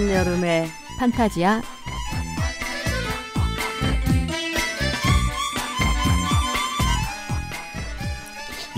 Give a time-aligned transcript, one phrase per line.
[0.00, 0.66] 한여름의
[0.98, 1.60] 판타지야.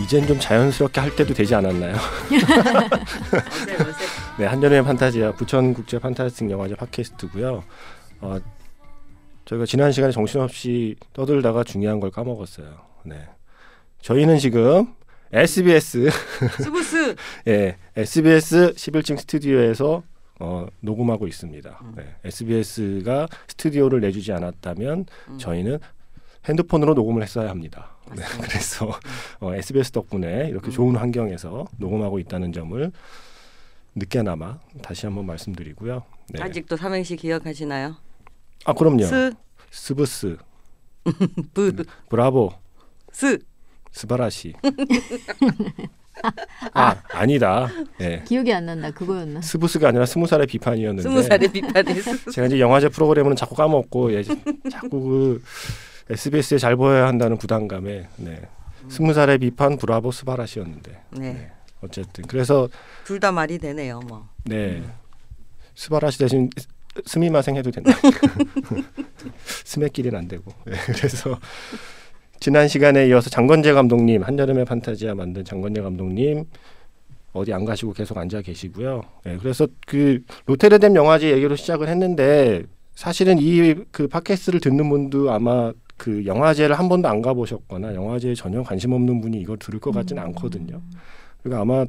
[0.00, 1.94] 이젠 좀 자연스럽게 할 때도 되지 않았나요?
[4.36, 7.62] 네, 한여름의 판타지야 부천국제 판타스틱 영화제 팟캐스트고요.
[8.20, 8.38] 어,
[9.44, 12.80] 저희가 지난 시간에 정신없이 떠들다가 중요한 걸 까먹었어요.
[13.04, 13.28] 네,
[14.00, 14.92] 저희는 지금
[15.32, 16.10] SBS
[16.60, 17.14] 스부스
[17.46, 20.02] 예, SBS 11층 스튜디오에서
[20.42, 21.78] 어, 녹음하고 있습니다.
[21.82, 21.94] 음.
[21.96, 25.38] 네, SBS가 스튜디오를 내주지 않았다면 음.
[25.38, 25.78] 저희는
[26.46, 27.96] 핸드폰으로 녹음을 했어야 합니다.
[28.08, 28.24] 네.
[28.42, 28.90] 그래서
[29.38, 30.72] 어, SBS 덕분에 이렇게 음.
[30.72, 32.90] 좋은 환경에서 녹음하고 있다는 점을
[33.94, 36.02] 늦게나마 다시 한번 말씀드리고요.
[36.30, 36.42] 네.
[36.42, 37.94] 아직도 삼행시 기억하시나요?
[38.64, 39.04] 아 그럼요.
[39.04, 39.32] 스,
[39.70, 40.36] 스브스,
[41.54, 42.50] 브, 브라보,
[43.12, 43.38] 스.
[43.92, 44.54] 스바라시.
[46.74, 47.68] 아 아 니다.
[48.00, 48.22] 예.
[48.26, 48.90] 기억이 안 난다.
[48.90, 49.40] 그거였나?
[49.40, 52.30] 스브스가 아니라 스무 살의 비판이었는데 스무 살의 비판이 스.
[52.32, 54.22] 제가 이제 영화제 프로그램은 자꾸 까먹고 예,
[54.70, 55.42] 자꾸 그
[56.10, 58.42] SBS에 잘 보여야 한다는 부담감에 네.
[58.88, 61.18] 스무 살의 비판 브라보 스바라시였는데 네.
[61.32, 61.52] 네.
[61.80, 62.68] 어쨌든 그래서
[63.04, 64.00] 둘 다 말이 되네요.
[64.00, 64.28] 뭐.
[64.44, 64.82] 네
[65.74, 66.50] 스바라시 대신
[67.06, 67.92] 스미마생 해도 된다.
[69.64, 71.38] 스매끼리는 안 되고 네, 그래서
[72.42, 76.44] 지난 시간에 이어서 장건재 감독님 한여름의 판타지아 만든 장건재 감독님
[77.32, 79.00] 어디 안 가시고 계속 앉아 계시고요.
[79.24, 82.64] 네, 그래서 그 로테르뎀 영화제 얘기로 시작을 했는데
[82.96, 88.60] 사실은 이 그 팟캐스트를 듣는 분도 아마 그 영화제를 한 번도 안 가보셨거나 영화제에 전혀
[88.64, 90.82] 관심 없는 분이 이걸 들을 것 같지는 않거든요.
[91.44, 91.86] 그러니까 아마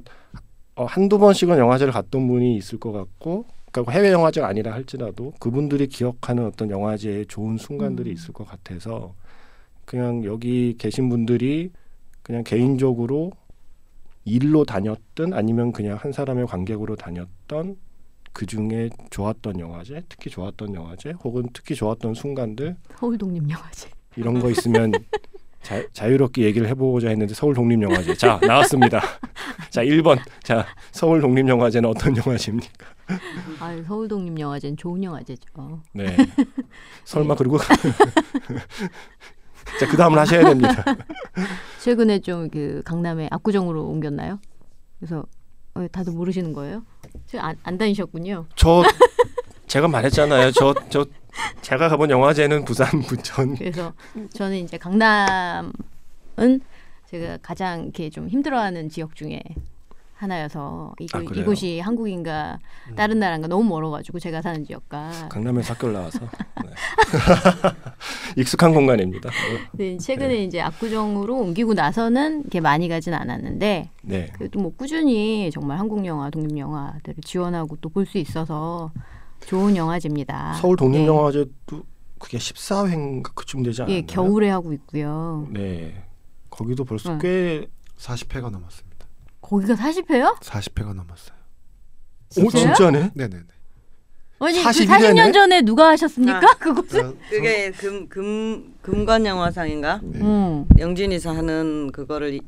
[0.76, 5.88] 어, 한두 번씩은 영화제를 갔던 분이 있을 것 같고 그러니까 해외 영화제가 아니라 할지라도 그분들이
[5.88, 8.14] 기억하는 어떤 영화제의 좋은 순간들이 음.
[8.14, 9.16] 있을 것 같아서
[9.86, 11.72] 그냥 여기 계신 분들이
[12.22, 13.32] 그냥 개인적으로
[14.26, 17.76] 일로 다녔든 아니면 그냥 한 사람의 관객으로 다녔던
[18.32, 23.90] 그 중에 좋았던 영화제, 특히 좋았던 영화제, 혹은 특히 좋았던 순간들 서울 독립 영화제.
[24.16, 24.92] 이런 거 있으면
[25.62, 29.02] 자, 자유롭게 얘기를 해보고자 했는데 서울 독립 영화제 자 나왔습니다.
[29.70, 32.86] 자 1번 자 서울 독립 영화제는 어떤 영화제입니까?
[33.60, 35.82] 아, 서울 독립 영화제는 좋은 영화제죠.
[35.94, 36.16] 네
[37.06, 37.58] 설마 그리고
[39.80, 40.84] 자 그 다음을 하셔야 됩니다.
[41.82, 44.40] 최근에 좀 그 강남에 압구정으로 옮겼나요?
[45.00, 45.26] 그래서
[45.76, 46.84] 어, 다들 모르시는 거예요?
[47.40, 48.46] 안, 안 다니셨군요.
[48.56, 48.84] 저
[49.68, 50.52] 제가 말했잖아요.
[50.52, 51.06] 저 저
[51.62, 53.92] 제가 가본 영화제는 부산 부천 그래서
[54.34, 55.72] 저는 이제 강남은
[57.10, 59.42] 제가 가장 이렇게 좀 힘들어하는 지역 중에
[60.16, 61.22] 하나여서 이곳, 아?
[61.36, 62.60] 이곳이 한국인가
[62.96, 66.20] 다른 나라인가 너무 멀어가지고 제가 사는 지역과 강남에서 학교를 나와서
[66.64, 66.70] 네.
[68.38, 69.30] 익숙한 공간입니다.
[69.74, 74.28] 네, 최근에 이제 압구정으로 옮기고 나서는 이렇게 많이 가진 않았는데 네.
[74.34, 78.92] 그래도 뭐 꾸준히 정말 한국 영화, 독립 영화들을 지원하고 또 볼 수 있어서
[79.46, 80.54] 좋은 영화제입니다.
[80.54, 81.84] 서울 독립 영화제도
[82.18, 83.98] 그게 14회인가 그쯤 되지 예, 않았나요?
[83.98, 85.48] 예, 겨울에 하고 있고요.
[85.52, 86.04] 네.
[86.50, 87.20] 거기도 벌써 응.
[87.20, 88.93] 꽤 40회가 넘었습니다.
[89.54, 90.36] 거기가 40회요?
[90.40, 91.36] 40회가 넘었어요.
[92.38, 92.74] 오, 진짜요?
[92.74, 93.12] 진짜네.
[93.14, 93.44] 네네네.
[94.40, 94.88] 아니, 그 41회네?
[95.14, 96.38] 40년 전에 누가 하셨습니까?
[96.40, 96.54] 아.
[96.58, 97.18] 그것은?
[97.30, 100.00] 그게 금, 금, 금관 영화상인가?
[100.02, 100.20] 네.
[100.20, 100.66] 음.
[100.80, 102.42] 영진이서 하는 그거를 이-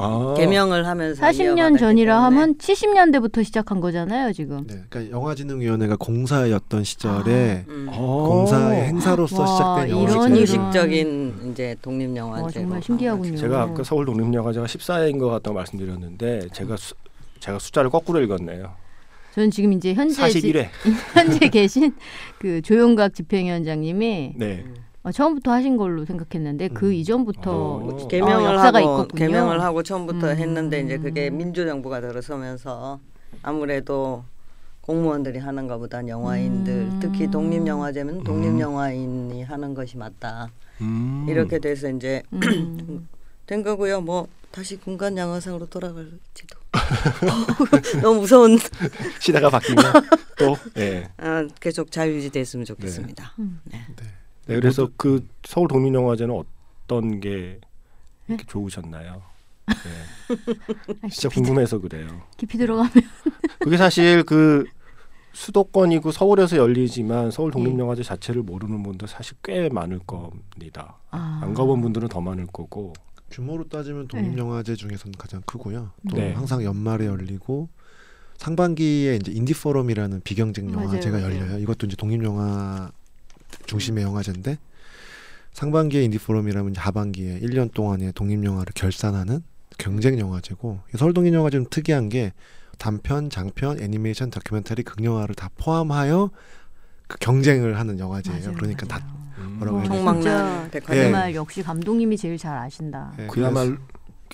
[0.00, 0.34] 아.
[0.36, 2.22] 개명을 하면서 40년 이어받았기 전이라.
[2.24, 4.64] 하면 70년대부터 시작한 거잖아요, 지금.
[4.66, 7.88] 네, 그러니까 영화진흥위원회가 공사였던 시절에 음.
[7.90, 8.26] 어.
[8.28, 10.24] 공사의 행사로서 와, 시작된 이런 영화제예요.
[10.28, 10.36] 이런.
[10.38, 12.42] 의식적인 이제 독립 영화제.
[12.44, 13.36] 와, 정말 신기하군요.
[13.36, 16.94] 제가 아까 서울 독립 영화제가 14회인 것 같다고 말씀드렸는데 제가 수,
[17.40, 18.70] 제가 숫자를 거꾸로 읽었네요.
[19.34, 20.68] 저는 지금 이제 현재 지- 41회.
[21.14, 21.94] 현재 계신
[22.38, 24.64] 그 조용각 집행위원장님이 네.
[25.08, 26.92] 어, 처음부터 하신 걸로 생각했는데 그 음.
[26.92, 28.08] 이전부터 어.
[28.08, 29.18] 개명을 아, 역사가 하고 있거든요.
[29.18, 30.36] 개명을 하고 처음부터 음.
[30.36, 33.00] 했는데 이제 그게 민주정부가 들어서면서
[33.42, 34.24] 아무래도
[34.82, 36.98] 공무원들이 하는 것보다 영화인들 음.
[37.00, 40.50] 특히 독립 영화제면 독립 영화인이 하는 것이 맞다
[40.80, 41.26] 음.
[41.28, 43.08] 이렇게 돼서 이제 음,
[43.46, 44.02] 된 거고요.
[44.02, 46.58] 뭐 다시 군간 영화상으로 돌아갈지도
[48.02, 48.58] 너무 무서운
[49.20, 49.84] 시대가 바뀌면
[50.38, 51.08] 또 네.
[51.16, 53.34] 아, 계속 잘 유지됐으면 좋겠습니다.
[53.38, 53.60] 음.
[53.64, 53.80] 네.
[54.48, 54.54] 네.
[54.54, 56.34] 그래서 그 서울 독립영화제는
[56.84, 57.60] 어떤 게
[58.26, 59.22] 이렇게 좋으셨나요?
[59.66, 59.74] 네.
[61.02, 62.22] 아, 진짜 궁금해서 그래요.
[62.38, 62.90] 깊이 들어가면
[63.60, 64.64] 그게 사실 그
[65.34, 70.96] 수도권이고 서울에서 열리지만 서울 독립영화제 자체를 모르는 분도 사실 꽤 많을 겁니다.
[71.10, 71.40] 아.
[71.42, 72.94] 안 가본 분들은 더 많을 거고.
[73.30, 75.90] 규모로 따지면 독립영화제 중에서는 가장 크고요.
[76.08, 76.32] 또 네.
[76.32, 77.68] 항상 연말에 열리고
[78.38, 81.22] 상반기에 이제 인디 포럼이라는 비경쟁 맞아요, 영화제가.
[81.22, 81.58] 열려요.
[81.58, 82.90] 이것도 이제 독립 영화
[83.66, 84.58] 중심의 영화제인데
[85.52, 89.42] 상반기에 인디 포럼이라면 이제 하반기에 1년 동안의 독립영화를 결산하는
[89.76, 92.32] 경쟁 영화제고 서울 독립 영화제는 특이한 게
[92.78, 96.30] 단편, 장편, 애니메이션, 다큐멘터리, 극영화를 다 포함하여
[97.08, 98.40] 그 경쟁을 하는 영화제예요.
[98.40, 99.00] 맞아요, 그러니까 맞아요.
[99.00, 99.56] 다 음.
[99.58, 100.96] 뭐라고 해야 진짜 백화점.
[100.96, 101.02] 예.
[101.04, 103.12] 정말 역시 감독님이 제일 잘 아신다.
[103.18, 103.76] 예, 그야말로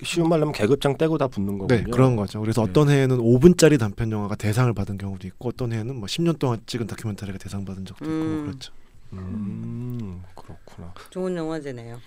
[0.02, 1.82] 쉬운 말로 하면 계급장 떼고 다 붙는 거군요.
[1.82, 2.40] 네, 그런 거죠.
[2.40, 2.70] 그래서 네.
[2.70, 6.86] 어떤 해에는 5분짜리 단편 영화가 대상을 받은 경우도 있고 어떤 해에는 뭐 10년 동안 찍은
[6.86, 8.46] 다큐멘터리가 대상 받은 적도 있고 음.
[8.46, 8.72] 그렇죠.
[9.22, 10.92] 음, 그렇구나.
[11.10, 11.98] 좋은 영화제네요.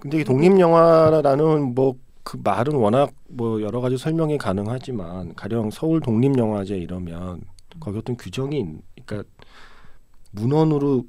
[0.00, 1.94] 근데 이 독립 영화라는 뭐
[2.28, 7.40] 그 말은 워낙 뭐 여러 가지 설명이 가능하지만 가령 서울 독립 영화제 이러면
[7.78, 9.30] 거기 어떤 규정이 있- 그러니까
[10.32, 11.04] 문헌으로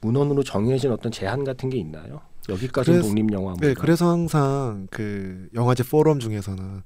[0.00, 2.22] 문헌으로 정해진 어떤 제한 같은 게 있나요?
[2.48, 3.54] 여기까지는 그래서- 독립 영화.
[3.60, 6.82] 네, 그래서 항상 그 영화제 포럼 중에서는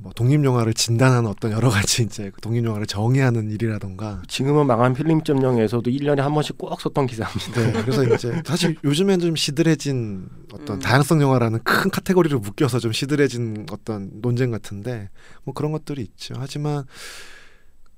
[0.00, 4.94] 뭐 독립 영화를 진단하는 어떤 여러 가지 이제 그 독립 영화를 정의하는 일이라던가 지금은 망한
[4.94, 7.72] 필름 점령에서도 1년에 한 번씩 꼭 썼던 기사입니다.
[7.72, 10.80] 네, 그래서 이제 사실 요즘엔 좀 시들해진 어떤 음.
[10.80, 15.10] 다양성 영화라는 큰 카테고리를 묶여서 좀 시들해진 어떤 논쟁 같은데
[15.42, 16.34] 뭐 그런 것들이 있죠.
[16.38, 16.84] 하지만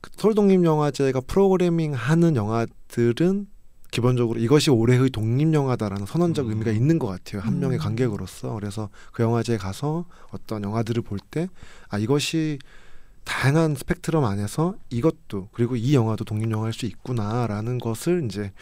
[0.01, 3.47] 그 서울 독립 영화제가 프로그래밍 하는 영화들은
[3.91, 6.51] 기본적으로 이것이 올해의 독립 영화다라는 선언적 음.
[6.51, 7.43] 의미가 있는 것 같아요.
[7.43, 7.81] 한 명의 음.
[7.83, 11.49] 관객으로서 그래서 그 영화제에 가서 어떤 영화들을 볼 때
[11.89, 12.59] 아 이것이
[13.25, 18.53] 다양한 스펙트럼 안에서 이것도 그리고 이 영화도 독립 영화일 수 있구나라는 것을 이제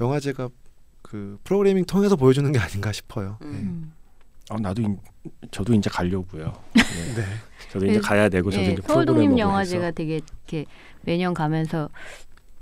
[0.00, 0.48] 영화제가
[1.02, 3.38] 그 프로그래밍 통해서 보여주는 게 아닌가 싶어요.
[3.42, 3.46] 음.
[3.52, 3.92] 음.
[4.50, 4.98] 아, 나도 인-
[5.50, 6.52] 저도 이제 가려고요.
[6.74, 6.82] 네.
[6.82, 7.14] 네.
[7.14, 7.24] 네.
[7.70, 9.92] 저도 이제 그- 가야 되고 저도 예, 이제 서울 독립 영화제가.
[9.92, 10.64] 되게 이렇게
[11.02, 11.88] 매년 가면서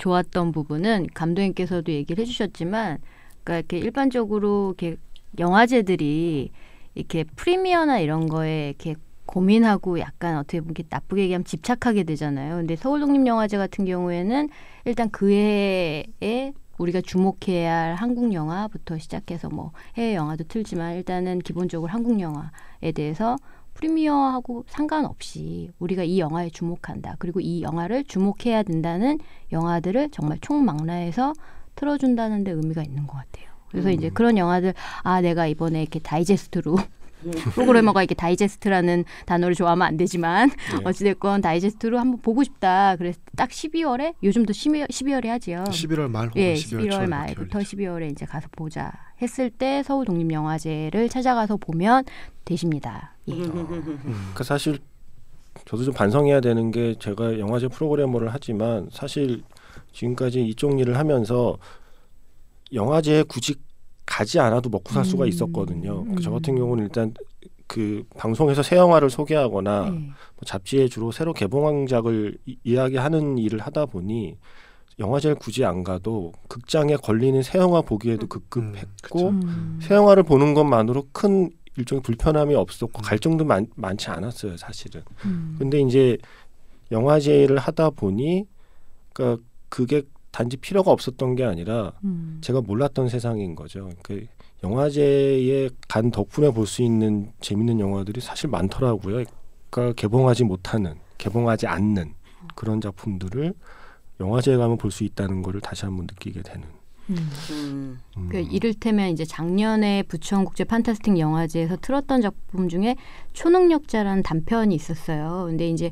[0.00, 2.98] 좋았던 부분은 감독님께서도 얘기를 해주셨지만,
[3.44, 4.96] 그러니까 이렇게 일반적으로 이렇게
[5.38, 6.50] 영화제들이
[6.94, 12.56] 이렇게 프리미어나 이런 거에 이렇게 고민하고 약간 어떻게 보면 이렇게 나쁘게 얘기하면 집착하게 되잖아요.
[12.56, 14.48] 근데 서울 독립 영화제 같은 경우에는
[14.86, 21.92] 일단 그 해에 우리가 주목해야 할 한국 영화부터 시작해서 뭐 해외 영화도 틀지만 일단은 기본적으로
[21.92, 23.36] 한국 영화에 대해서
[23.80, 27.16] 프리미어하고 상관없이 우리가 이 영화에 주목한다.
[27.18, 29.18] 그리고 이 영화를 주목해야 된다는
[29.52, 31.32] 영화들을 정말 총망라해서
[31.74, 33.48] 틀어준다는 데 의미가 있는 것 같아요.
[33.70, 33.94] 그래서 음.
[33.94, 36.76] 이제 그런 영화들 아 내가 이번에 이렇게 다이제스트로
[37.54, 40.80] 프로그래머가 이렇게 다이제스트라는 단어를 좋아하면 안 되지만 네.
[40.84, 42.96] 어찌됐건 다이제스트로 한번 보고 싶다.
[42.96, 45.64] 그래서 딱 12월에 요즘도 12월, 12월에 하지요.
[45.64, 47.76] 11월 말 혹은 예, 12월, 11월 초에 말부터 열리죠.
[47.76, 52.04] 12월에 이제 가서 보자 했을 때 서울 독립영화제를 찾아가서 보면
[52.44, 53.14] 되십니다.
[53.28, 53.34] 예.
[53.34, 54.32] 음.
[54.34, 54.78] 그 사실
[55.66, 59.42] 저도 좀 반성해야 되는 게 제가 영화제 프로그래머를 하지만 사실
[59.92, 61.58] 지금까지 이쪽 일을 하면서
[62.72, 63.56] 영화제에 굳이
[64.06, 65.28] 가지 않아도 먹고 살 수가 음.
[65.28, 66.02] 있었거든요.
[66.06, 66.16] 음.
[66.20, 67.14] 저 같은 경우는 일단
[67.66, 69.90] 그 방송에서 새 영화를 소개하거나 예.
[69.90, 70.14] 뭐
[70.44, 74.36] 잡지에 주로 새로 개봉작을 이- 이야기하는 일을 하다 보니
[74.98, 79.78] 영화제를 굳이 안 가도 극장에 걸리는 새 영화 보기에도 급급했고 음.
[79.80, 83.02] 새 영화를 보는 것만으로 큰 일종의 불편함이 없었고 음.
[83.02, 85.02] 갈 정도 많, 많지 않았어요 사실은.
[85.24, 85.54] 음.
[85.58, 86.18] 근데 이제
[86.90, 88.46] 영화제를 하다 보니
[89.12, 92.38] 그러니까 그게 단지 필요가 없었던 게 아니라 음.
[92.40, 93.90] 제가 몰랐던 세상인 거죠.
[94.02, 94.26] 그
[94.62, 99.24] 영화제에 간 덕분에 볼 수 있는 재밌는 영화들이 사실 많더라고요.
[99.70, 102.14] 그러니까 개봉하지 못하는, 개봉하지 않는
[102.54, 103.54] 그런 작품들을
[104.20, 106.66] 영화제에 가면 볼 수 있다는 거를 다시 한번 느끼게 되는.
[107.10, 107.16] 음.
[107.50, 107.98] 음.
[108.18, 108.28] 음.
[108.30, 112.94] 그 이를테면 이제 작년에 부천 국제 판타스틱 영화제에서 틀었던 작품 중에
[113.32, 115.46] 초능력자라는 단편이 있었어요.
[115.48, 115.90] 근데 이제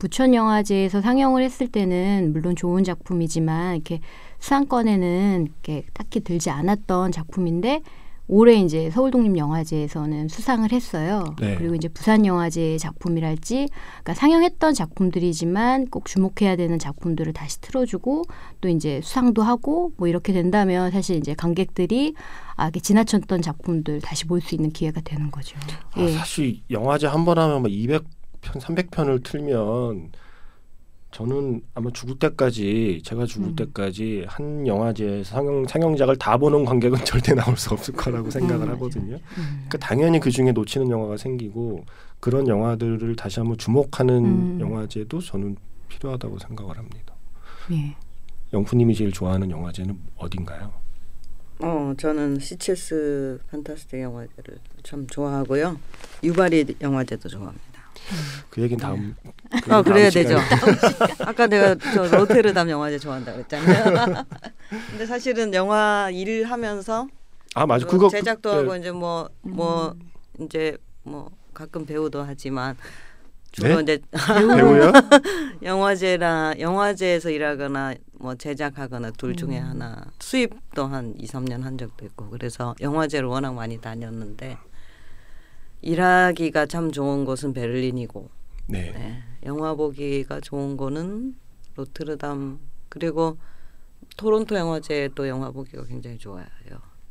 [0.00, 4.00] 부천 영화제에서 상영을 했을 때는 물론 좋은 작품이지만 이렇게
[4.40, 7.82] 수상권에는 이렇게 딱히 들지 않았던 작품인데
[8.32, 11.34] 올해 이제 서울 독립 영화제에서는 수상을 했어요.
[11.40, 11.56] 네.
[11.56, 18.22] 그리고 이제 부산 영화제 작품이랄지, 그러니까 상영했던 작품들이지만 꼭 주목해야 되는 작품들을 다시 틀어주고
[18.60, 22.14] 또 이제 수상도 하고 뭐 이렇게 된다면 사실 이제 관객들이
[22.54, 25.58] 아, 이렇게 지나쳤던 작품들 다시 볼 수 있는 기회가 되는 거죠.
[25.94, 26.12] 아, 예.
[26.12, 28.04] 사실 영화제 한 번 하면 막 200
[28.40, 30.12] 편, 300편을 틀면
[31.10, 33.56] 저는 아마 죽을 때까지 제가 죽을 음.
[33.56, 38.72] 때까지 한 영화제에서 상영 상영작을 다 보는 관객은 절대 나올 수 없을 거라고 생각을 음,
[38.74, 39.14] 하거든요.
[39.16, 39.64] 음.
[39.68, 41.84] 그러니까 당연히 그 중에 놓치는 영화가 생기고
[42.20, 44.60] 그런 영화들을 다시 한번 주목하는 음.
[44.60, 45.56] 영화제도 저는
[45.88, 47.14] 필요하다고 생각을 합니다.
[47.72, 47.96] 예.
[48.52, 50.72] 영프님이 제일 좋아하는 영화제는 어딘가요?
[51.58, 55.78] 어, 저는 시체스 판타스틱 영화제를 참 좋아하고요.
[56.22, 57.69] 유바리 영화제도 좋아합니다.
[58.50, 59.14] 그 얘기는 다음.
[59.62, 60.38] 그 어, 얘기는 그래야 다음 되죠.
[60.38, 61.14] 시간에.
[61.30, 64.24] 아까 내가 저 로테르담 영화제 좋아한다 그랬잖아요.
[64.90, 67.06] 근데 사실은 영화 일을 하면서
[67.54, 68.56] 아 맞아 뭐 그거 그- 제작도 네.
[68.58, 69.94] 하고 이제 뭐뭐
[70.40, 70.44] 음.
[70.44, 72.76] 이제 뭐 가끔 배우도 하지만
[73.52, 73.82] 주로 네?
[73.82, 73.98] 이제
[74.56, 74.92] 배우요?
[75.62, 79.64] 영화제나 영화제에서 일하거나 뭐 제작하거나 둘 중에 음.
[79.70, 84.56] 하나 수입도 한 2, 3년 한 적도 있고 그래서 영화제를 워낙 많이 다녔는데
[85.82, 88.28] 일하기가 참 좋은 곳은 베를린이고
[88.66, 88.92] 네.
[88.92, 91.34] 네, 영화 보기가 좋은 거는
[91.76, 92.58] 로트르담
[92.88, 93.38] 그리고
[94.16, 96.44] 토론토 영화제도 영화 보기가 굉장히 좋아요.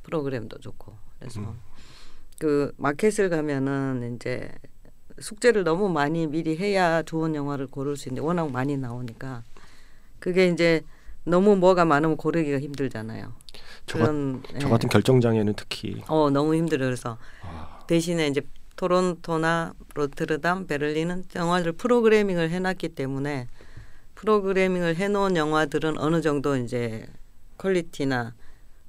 [0.03, 1.59] 프로그램도 좋고 그래서 음.
[2.39, 4.51] 그 마켓을 가면은 이제
[5.19, 9.43] 숙제를 너무 많이 미리 해야 좋은 영화를 고를 수 있는데 워낙 많이 나오니까
[10.19, 10.81] 그게 이제
[11.25, 13.33] 너무 뭐가 많으면 고르기가 힘들잖아요.
[13.85, 14.71] 저, 같, 그런 저 예.
[14.71, 16.87] 같은 결정장애는 특히 어 너무 힘들어요.
[16.87, 18.41] 그래서 아, 대신에 이제
[18.79, 23.49] 토론토나 로트르담, 베를린은 영화를 프로그래밍을 해놨기 때문에
[24.15, 27.05] 프로그래밍을 해놓은 영화들은 어느 정도 이제
[27.57, 28.33] quality나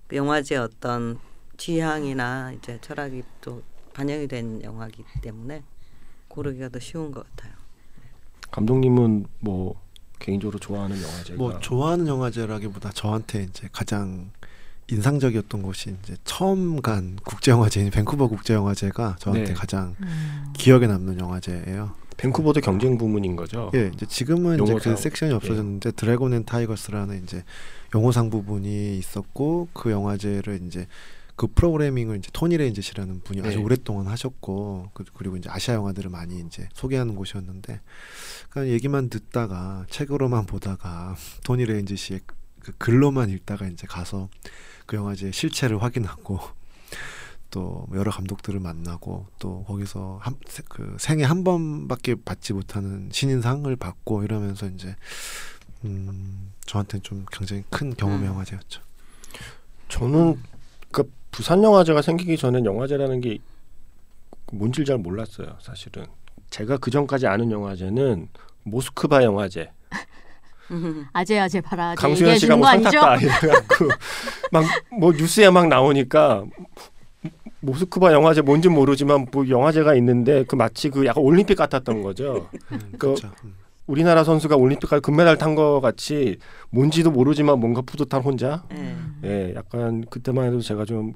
[0.06, 1.18] 그 영화제 어떤
[1.56, 5.64] 취향이나 이제 철학이 또 반영이 된 영화이기 때문에
[6.28, 7.52] 고르기가 더 쉬운 것 같아요.
[8.52, 9.74] 감독님은 뭐
[10.20, 14.30] 개인적으로 좋아하는 영화제가 뭐 좋아하는 영화제라기보다 저한테 이제 가장
[14.90, 19.54] 인상적이었던 곳이 이제 처음 간 국제 영화제인 밴쿠버 국제 영화제가 저한테 네.
[19.54, 20.44] 가장 음.
[20.54, 21.94] 기억에 남는 영화제예요.
[22.16, 23.70] 밴쿠버도 경쟁 부문인 거죠.
[23.74, 24.74] 예, 이제 지금은 이제.
[24.74, 27.44] 그 섹션이 없어졌는데 Dragons and Tigers라는 이제
[27.94, 30.86] 용호상 부분이 있었고 그 영화제를 이제
[31.34, 33.64] 그 프로그래밍을 이제 토니 레인즈시라는 분이 아주 네.
[33.64, 37.80] 오랫동안 하셨고 그- 그리고 이제 아시아 영화들을 많이 이제 소개하는 곳이었는데
[38.50, 42.20] 그냥 얘기만 듣다가 책으로만 보다가 토니 레인즈 씨의
[42.60, 44.28] 그 글로만 읽다가 이제 가서
[44.90, 46.40] 그 영화제 실체를 확인하고
[47.52, 53.74] 또 여러 감독들을 만나고 또 거기서 한, 세- 그 생애 한 번밖에 받지 못하는 신인상을
[53.76, 54.96] 받고 이러면서 이제
[55.84, 58.32] 음, 저한테는 좀 굉장히 큰 경험 의 음.
[58.32, 58.82] 영화제였죠.
[59.88, 60.42] 저는
[60.90, 63.38] 그 부산 영화제가 생기기 전엔 영화제라는 게
[64.50, 65.56] 뭔지 잘 몰랐어요.
[65.60, 66.04] 사실은
[66.50, 68.28] 제가 그 전까지 아는 영화제는
[68.64, 69.70] 모스크바 영화제,
[71.12, 71.90] 아재 아재 봐라.
[71.90, 72.90] 아재 강수현 씨가 뭐거 아니죠?
[72.90, 73.88] 상 탔다 이래갖고
[74.52, 74.64] 막
[74.98, 76.44] 뭐 뉴스에 막 나오니까
[77.60, 82.48] 모스크바 영화제 뭔지 모르지만 뭐 영화제가 있는데 그 마치 그 약간 올림픽 같았던 거죠.
[82.72, 83.30] 음, 그- 그렇죠.
[83.44, 83.54] 음.
[83.86, 86.38] 우리나라 선수가 올림픽 금메달 탄 거 같이
[86.70, 88.62] 뭔지도 모르지만 뭔가 뿌듯한 혼자.
[88.72, 88.94] 예.
[89.24, 91.14] 예, 약간 그때만 해도 제가 좀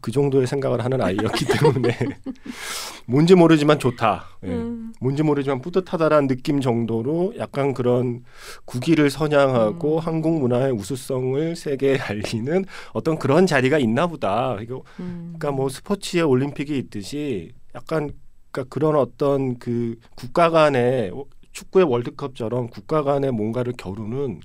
[0.00, 1.88] 그 정도의 생각을 하는 아이였기 때문에
[3.08, 4.26] 뭔지 모르지만 좋다.
[4.44, 4.48] 예.
[4.48, 4.92] 음.
[5.00, 8.22] 뭔지 모르지만 뿌듯하다라는 느낌 정도로 약간 그런
[8.66, 9.98] 국위를 선양하고 음.
[9.98, 14.58] 한국 문화의 우수성을 세계에 알리는 어떤 그런 자리가 있나 보다.
[14.60, 15.34] 이거 음.
[15.38, 18.10] 그러니까 뭐 스포츠에 올림픽이 있듯이 약간
[18.50, 21.10] 그러니까 그런 어떤 그 국가 간의
[21.52, 24.40] 축구의 월드컵처럼 국가 간의 뭔가를 겨루는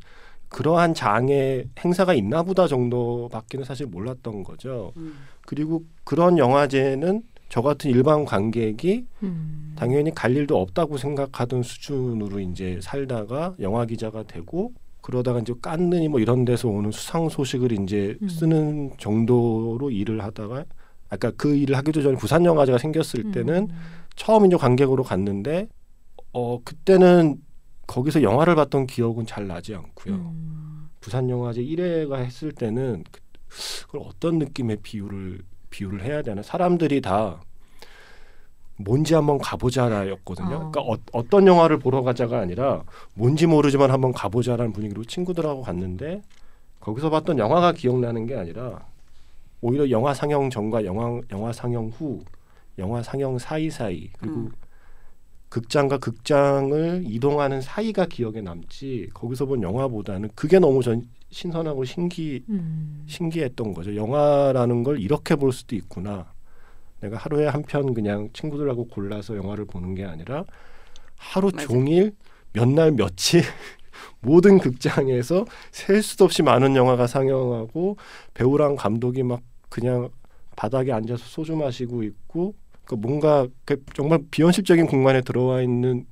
[0.48, 4.94] 그러한 장의 행사가 있나 보다 정도밖에는 사실 몰랐던 거죠.
[4.96, 5.16] 음.
[5.46, 7.24] 그리고 그런 영화제는
[7.54, 9.76] 저 같은 일반 관객이 음.
[9.78, 16.20] 당연히 갈 일도 없다고 생각하던 수준으로 이제 살다가 영화 기자가 되고 그러다가 이제 깐느니 뭐
[16.20, 18.28] 이런 데서 오는 수상 소식을 이제 음.
[18.28, 20.66] 쓰는 정도로 일을 하다가
[21.12, 23.78] 아까 그 일을 하기도 전에 부산 영화제가 생겼을 때는 음.
[24.16, 25.68] 처음 이제 관객으로 갔는데
[26.32, 27.36] 어 그때는
[27.86, 30.16] 거기서 영화를 봤던 기억은 잘 나지 않고요.
[30.16, 30.90] 음.
[31.02, 33.22] 부산 영화제 1회가 했을 때는 그-
[33.86, 35.42] 그걸 어떤 느낌의 비유를
[35.74, 36.44] 비유를 해야 되나?
[36.44, 37.42] 사람들이 다
[38.78, 40.56] 뭔지 한번 가보자라였거든요.
[40.56, 40.72] 어.
[40.72, 42.84] 그러니까 어, 어떤 영화를 보러 가자가 아니라
[43.16, 46.22] 뭔지 모르지만 한번 가보자라는 분위기로 친구들하고 갔는데
[46.80, 48.86] 거기서 봤던 영화가 기억나는 게 아니라
[49.62, 52.24] 오히려 영화 상영 전과 영화 영화 상영 후,
[52.78, 54.52] 영화 상영 사이 사이 그리고 음.
[55.50, 63.04] 극장과 극장을 이동하는 사이가 기억에 남지 거기서 본 영화보다는 그게 너무 전 신선하고 신기 음.
[63.08, 63.96] 신기했던 거죠.
[63.96, 66.32] 영화라는 걸 이렇게 볼 수도 있구나.
[67.02, 70.46] 내가 하루에 한 편 그냥 친구들하고 골라서 영화를 보는 게 아니라
[71.18, 71.68] 하루 맞아.
[71.68, 72.14] 종일
[72.54, 73.42] 몇 날 며칠
[74.22, 77.98] 모든 극장에서 셀 수도 없이 많은 영화가 상영하고
[78.34, 80.10] 배우랑 감독이 막 그냥
[80.56, 82.54] 바닥에 앉아서 소주 마시고 있고
[82.86, 86.06] 그 뭔가 그 정말 비현실적인 공간에 들어와 있는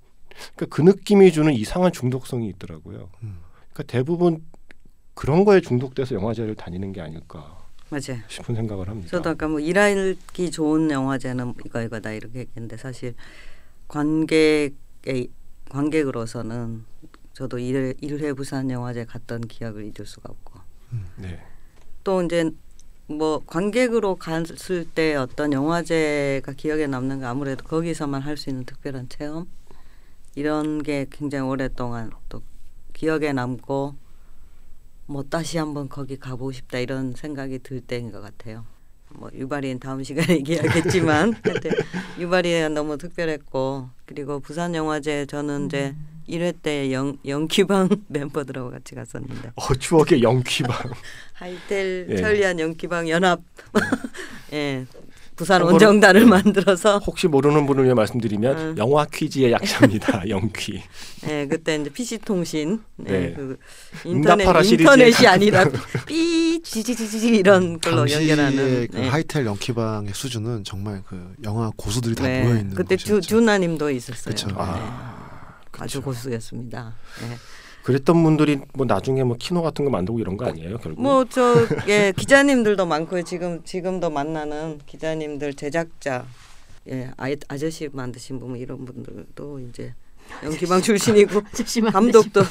[0.55, 3.09] 그러니까 그 느낌이 주는 이상한 중독성이 있더라고요.
[3.23, 3.37] 음.
[3.71, 4.43] 그러니까 대부분
[5.13, 7.57] 그런 거에 중독돼서 영화제를 다니는 게 아닐까
[7.89, 8.21] 맞아요.
[8.27, 9.09] 싶은 생각을 합니다.
[9.09, 13.13] 저도 아까 뭐 일하기 좋은 영화제는 이거 이거다 이렇게 했는데 사실
[13.87, 15.27] 관객의
[15.69, 16.85] 관객으로서는
[17.33, 20.59] 저도 일, 일회 부산 영화제 갔던 기억을 잊을 수가 없고
[21.17, 21.39] 네.
[22.03, 22.51] 또 이제
[23.07, 29.09] 뭐 관객으로 갔을 때 어떤 영화제가 기억에 남는 거 아무래도 거기서만 할 수 있는 특별한
[29.09, 29.47] 체험
[30.35, 32.41] 이런 게 굉장히 오랫동안 또
[32.93, 33.95] 기억에 남고
[35.11, 38.65] 뭐 다시 한번 거기 가보고 싶다 이런 생각이 들 때인 것 같아요.
[39.09, 41.35] 뭐 유발이는 다음 시간에 얘기하겠지만
[42.17, 45.93] 유발이가 너무 특별했고 그리고 부산 영화제 저는 이제
[46.29, 50.91] 1회 때 영, 영키방 멤버들하고 같이 갔었는데 어 추억의 영퀴방.
[51.33, 52.15] 하이텔 예.
[52.15, 53.41] 천리안 영키방 연합
[54.53, 54.85] 예
[55.35, 56.27] 부산 원정단을 네.
[56.27, 58.75] 만들어서 혹시 모르는 분을 위해 말씀드리면 음.
[58.77, 60.27] 영화 퀴즈의 약자입니다.
[60.29, 60.83] 영퀴.
[61.27, 63.33] 예, 그때 이제 PC 통신, 예, 네.
[63.33, 63.57] 그
[64.05, 65.65] 인터넷 인터넷이 아니라
[66.05, 68.87] 삐 지지지지 이런 걸로 당시의 연결하는.
[68.91, 69.07] 그 예.
[69.07, 73.27] 하이텔 영키방의 수준은 정말 그 영화 고수들이 다 네, 모여 있는 그때 주 곳이었죠.
[73.27, 74.33] 주나님도 있었어요.
[74.33, 74.47] 그쵸.
[74.47, 74.53] 네.
[74.57, 76.93] 아, 아주 고수였습니다.
[77.23, 77.37] 예.
[77.83, 80.77] 그랬던 분들이 뭐 나중에 뭐 키노 같은 거 만들고 이런 거 아니에요?
[80.77, 81.01] 결국.
[81.01, 83.23] 뭐저 예, 기자님들도 많고요.
[83.23, 86.25] 지금 지금도 만나는 기자님들 제작자
[86.89, 89.93] 예, 아, 아저씨 만드신 분 이런 분들도 이제
[90.43, 92.41] 연기방 출신이고 아저씨만 감독도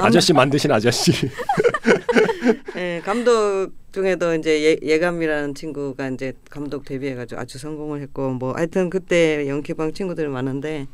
[0.00, 1.12] 아저씨 만드신 아저씨.
[2.76, 8.90] 예, 감독 중에도 이제 예, 예감이라는 친구가 이제 감독 데뷔해가지고 아주 성공을 했고 뭐 하여튼
[8.90, 10.86] 그때 연기방 친구들이 많은데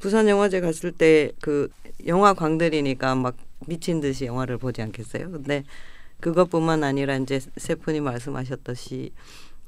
[0.00, 1.68] 부산 영화제 갔을 때 그
[2.06, 5.30] 영화 광들이니까 막 미친 듯이 영화를 보지 않겠어요?
[5.30, 5.64] 근데
[6.20, 9.12] 그것뿐만 아니라 이제 세분이 말씀하셨듯이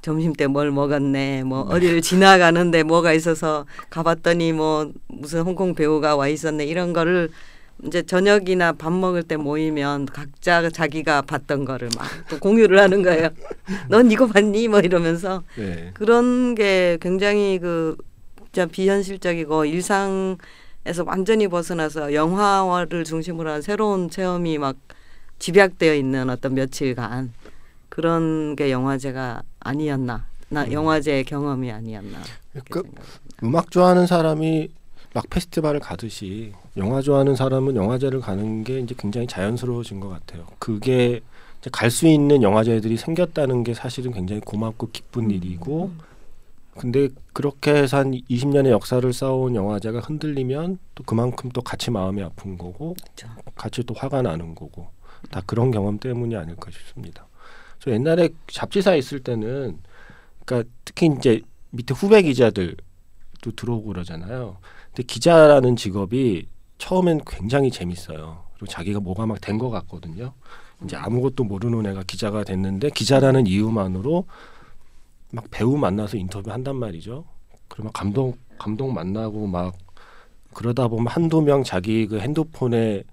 [0.01, 6.27] 점심 때 뭘 먹었네, 뭐 어디를 지나가는데 뭐가 있어서 가봤더니 뭐 무슨 홍콩 배우가 와
[6.27, 7.29] 있었네 이런 거를
[7.85, 13.29] 이제 저녁이나 밥 먹을 때 모이면 각자 자기가 봤던 거를 막 또 공유를 하는 거예요.
[13.89, 14.67] 넌 이거 봤니?
[14.67, 15.91] 뭐 이러면서 네.
[15.93, 17.95] 그런 게 굉장히 그
[18.53, 24.75] 진짜 비현실적이고 일상에서 완전히 벗어나서 영화를 중심으로 한 새로운 체험이 막
[25.39, 27.33] 집약되어 있는 어떤 며칠간
[27.89, 30.27] 그런 게 영화제가 아니었나.
[30.49, 30.71] 나 음.
[30.71, 32.19] 영화제 경험이 아니었나.
[32.69, 32.83] 그.
[33.41, 34.69] 음악 좋아하는 사람이
[35.15, 40.45] 락 페스티벌을 가듯이 영화 좋아하는 사람은 영화제를 가는 게 이제 굉장히 자연스러워진 것 같아요.
[40.59, 41.21] 그게
[41.71, 45.91] 갈 수 있는 영화제들이 생겼다는 게 사실은 굉장히 고맙고 기쁜 일이고
[46.77, 52.57] 근데 그렇게 해서 한 20년의 역사를 쌓아온 영화제가 흔들리면 또 그만큼 또 같이 마음이 아픈
[52.57, 53.27] 거고 그렇죠.
[53.55, 54.87] 같이 또 화가 나는 거고
[55.29, 57.27] 다 그런 경험 때문이 아닐까 싶습니다.
[57.79, 59.79] 저 옛날에 잡지사에 있을 때는
[60.45, 62.75] 그러니까 특히 이제 밑에 후배 기자들도
[63.55, 64.57] 들어오고 그러잖아요.
[64.87, 66.47] 근데 기자라는 직업이
[66.79, 68.43] 처음엔 굉장히 재밌어요.
[68.53, 70.33] 그리고 자기가 뭐가 막 된 것 같거든요.
[70.83, 74.25] 이제 아무것도 모르는 애가 기자가 됐는데 기자라는 이유만으로
[75.33, 77.25] 막 배우 만나서 인터뷰 한단 말이죠.
[77.67, 79.73] 그러면 감독 감독 만나고 막
[80.53, 83.03] 그러다 보면 한두 명 자기 그 핸드폰에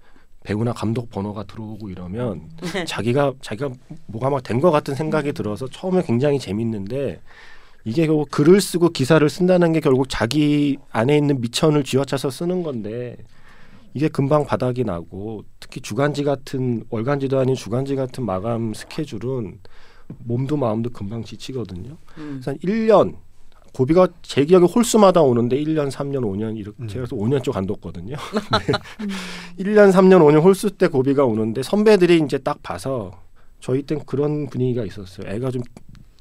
[0.43, 2.49] 배우나 감독 번호가 들어오고 이러면
[2.85, 3.71] 자기가 자기가
[4.05, 7.19] 뭐가 막 된 것 같은 생각이 들어서 처음에 굉장히 재밌는데
[7.85, 13.17] 이게 결국 글을 쓰고 기사를 쓴다는 게 결국 자기 안에 있는 미천을 쥐어짜서 쓰는 건데
[13.95, 19.59] 이게 금방 바닥이 나고 특히 주간지 같은 월간지도 아닌 주간지 같은 마감 스케줄은
[20.19, 21.97] 몸도 마음도 금방 지치거든요.
[22.17, 22.39] 음.
[22.41, 23.15] 그래서 한 1년
[23.73, 26.87] 고비가 제 기억에 홀수마다 오는데 1년, 3년, 5년 이렇게 음.
[26.87, 28.15] 제가 그래서 5년 쪽 간뒀거든요.
[29.57, 29.63] 네.
[29.63, 33.11] 1년, 3년, 5년 홀수 때 고비가 오는데 선배들이 이제 딱 봐서
[33.59, 35.27] 저희 땐 그런 분위기가 있었어요.
[35.29, 35.61] 애가 좀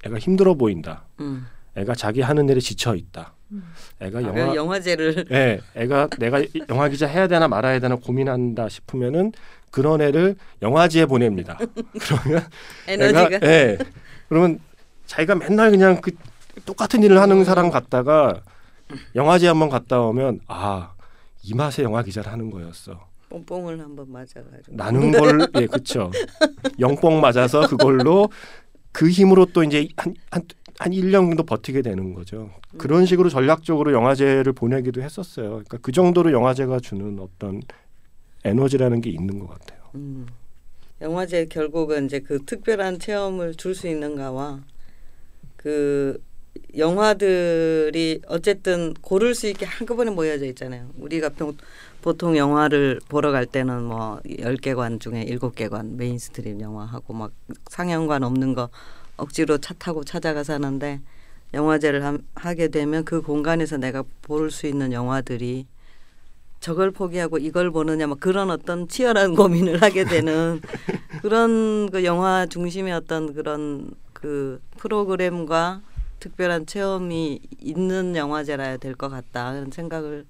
[0.05, 1.07] 애가 힘들어 보인다.
[1.21, 1.47] 음.
[1.77, 3.35] 애가 자기 하는 일에 지쳐 있다.
[4.01, 8.69] 애가 아, 영화 그 영화제를 예, 애가 내가 영화 기자 해야 되나 말아야 되나 고민한다
[8.69, 9.33] 싶으면은
[9.71, 11.59] 그런 애를 영화지에 보냅니다.
[12.01, 12.45] 그러면
[12.89, 13.79] 에너지가 애가, 예.
[14.29, 14.59] 그러면
[15.07, 16.13] 자기가 맨날 그냥 그
[16.65, 18.41] 똑같은 일을 하는 사람 같다가
[19.15, 20.93] 영화제 한번 갔다 오면 아,
[21.43, 23.09] 이 맛에 영화 기자를 하는 거였어.
[23.29, 26.11] 뽕뽕을 한번 맞아가지고 나는 걸 예, 그쵸
[26.81, 28.29] 영뽕 맞아서 그걸로
[28.91, 30.43] 그 힘으로 또 이제 한 한
[30.79, 32.49] 한 1년 정도 버티게 되는 거죠.
[32.79, 35.49] 그런 식으로 전략적으로 영화제를 보내기도 했었어요.
[35.51, 37.61] 그러니까 그 정도로 영화제가 주는 어떤
[38.45, 39.81] 에너지라는 게 있는 것 같아요.
[39.95, 40.27] 음.
[41.01, 44.61] 영화제 결국은 이제 그 특별한 체험을 줄 수 있는가와
[45.57, 46.23] 그
[46.77, 50.91] 영화들이 어쨌든 고를 수 있게 한꺼번에 모여져 있잖아요.
[50.99, 51.57] 우리가 평,
[52.03, 57.33] 보통 영화를 보러 갈 때는 뭐 10개관 중에 7개관 mainstream 영화하고 막
[57.69, 58.69] 상영관 없는 거
[59.17, 61.01] 억지로 차 타고 찾아가서 하는데
[61.55, 65.67] 영화제를 함- 하게 되면 그 공간에서 내가 볼 수 있는 영화들이
[66.61, 70.61] 저걸 포기하고 이걸 보느냐 막 그런 어떤 치열한 고민을 하게 되는
[71.23, 75.81] 그런 그 영화 중심의 어떤 그런 그 프로그램과
[76.21, 80.27] 특별한 체험이 있는 영화제라야 될 것 같다 그런 생각을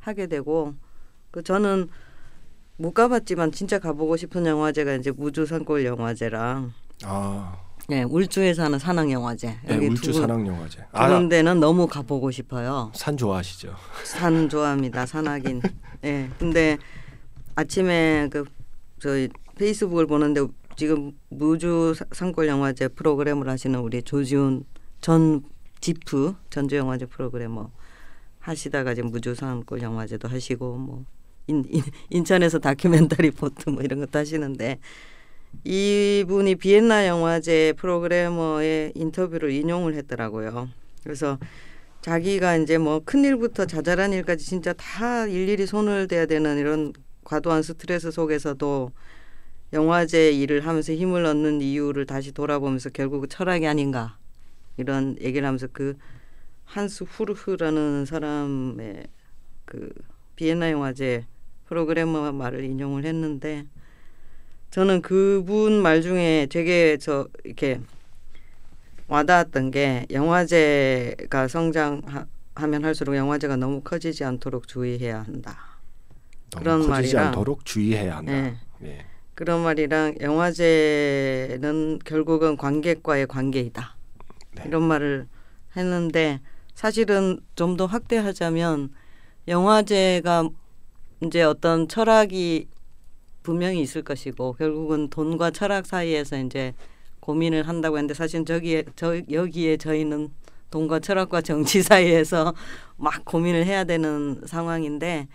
[0.00, 0.74] 하게 되고
[1.30, 1.88] 그 저는
[2.76, 6.72] 못 가봤지만 진짜 가보고 싶은 영화제가 이제 우주 산골 영화제랑
[7.04, 7.56] 아,
[7.90, 10.78] 예 울주에서 하는 산악 영화제 네, 울주 두, 산악 영화제.
[10.78, 12.90] 두 아, 군데는 너무 가보고 싶어요.
[12.94, 13.74] 산 좋아하시죠?
[14.04, 15.04] 산 좋아합니다.
[15.04, 15.60] 산악인.
[16.04, 16.30] 예.
[16.38, 16.78] 근데
[17.54, 18.44] 아침에 그
[19.00, 20.40] 저희 페이스북을 보는데
[20.76, 24.64] 지금 무주 사- 산골 영화제 프로그램을 하시는 우리 조지훈
[25.02, 25.42] 전
[25.80, 27.70] 지프 전주 영화제 프로그래머
[28.40, 31.04] 하시다가 지금 무주 산골 영화제도 하시고 뭐
[31.48, 34.78] 인, 인, 인천에서 다큐멘터리 포트 뭐 이런 것도 하시는데
[35.64, 40.68] 이분이 비엔나 영화제 프로그래머의 인터뷰를 인용을 했더라고요.
[41.02, 41.38] 그래서
[42.02, 46.92] 자기가 이제 뭐 큰 일부터 자잘한 일까지 진짜 다 일일이 손을 대야 되는 이런
[47.24, 48.90] 과도한 스트레스 속에서도
[49.72, 54.18] 영화제 일을 하면서 힘을 얻는 이유를 다시 돌아보면서 결국 철학이 아닌가
[54.76, 55.96] 이런 얘기를 하면서 그
[56.64, 59.06] 한스 후르흐라는 사람의
[59.64, 59.90] 그
[60.36, 61.24] 비엔나 영화제
[61.66, 63.66] 프로그래머 말을 인용을 했는데
[64.74, 67.78] 저는 그분 말 중에 되게 저 이렇게
[69.06, 72.26] 와닿았던 게 영화제가 성장하면
[72.84, 75.56] 할수록 영화제가 너무 커지지 않도록 주의해야 한다.
[76.56, 78.32] 그런 커지지 말이랑- 않도록 주의해야 한다.
[78.32, 78.56] 네.
[78.80, 79.06] 네.
[79.36, 83.94] 그런 말이랑 영화제는 결국은 관객과의 관계이다.
[84.56, 84.64] 네.
[84.66, 85.28] 이런 말을
[85.76, 86.40] 했는데
[86.74, 88.90] 사실은 좀 더 확대하자면
[89.46, 90.48] 영화제가
[91.22, 92.66] 이제 어떤 철학이
[93.44, 96.74] 분명히 있을 것이고 결국은 돈과 철학 사이에서 이제
[97.20, 100.30] 고민을 한다고 했는데 사실 저기에 저 여기에 저희는
[100.70, 102.54] 돈과 철학과 정치 사이에서
[102.96, 105.28] 막 고민을 해야 되는 상황인데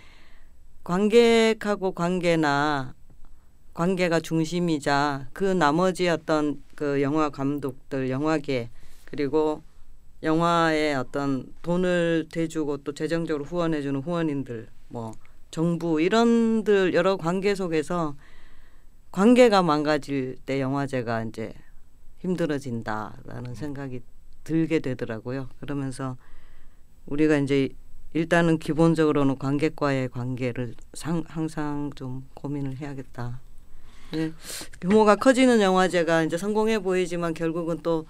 [0.83, 2.95] 관객하고 관계나
[3.73, 8.69] 관계가 중심이자 그 나머지 어떤 그 영화 감독들, 영화계
[9.05, 9.61] 그리고
[10.23, 15.13] 영화에 어떤 돈을 대주고 또 재정적으로 후원해주는 후원인들, 뭐
[15.51, 18.15] 정부 이런들 여러 관계 속에서
[19.11, 21.53] 관계가 망가질 때 영화제가 이제
[22.19, 24.01] 힘들어진다라는 생각이
[24.43, 25.49] 들게 되더라고요.
[25.59, 26.17] 그러면서
[27.05, 27.69] 우리가 이제
[28.13, 33.39] 일단은 기본적으로는 관객과의 관계를 상, 항상 좀 고민을 해야겠다.
[34.11, 34.31] 네.
[34.81, 38.07] 규모가 커지는 영화제가 이제 성공해 보이지만 결국은 또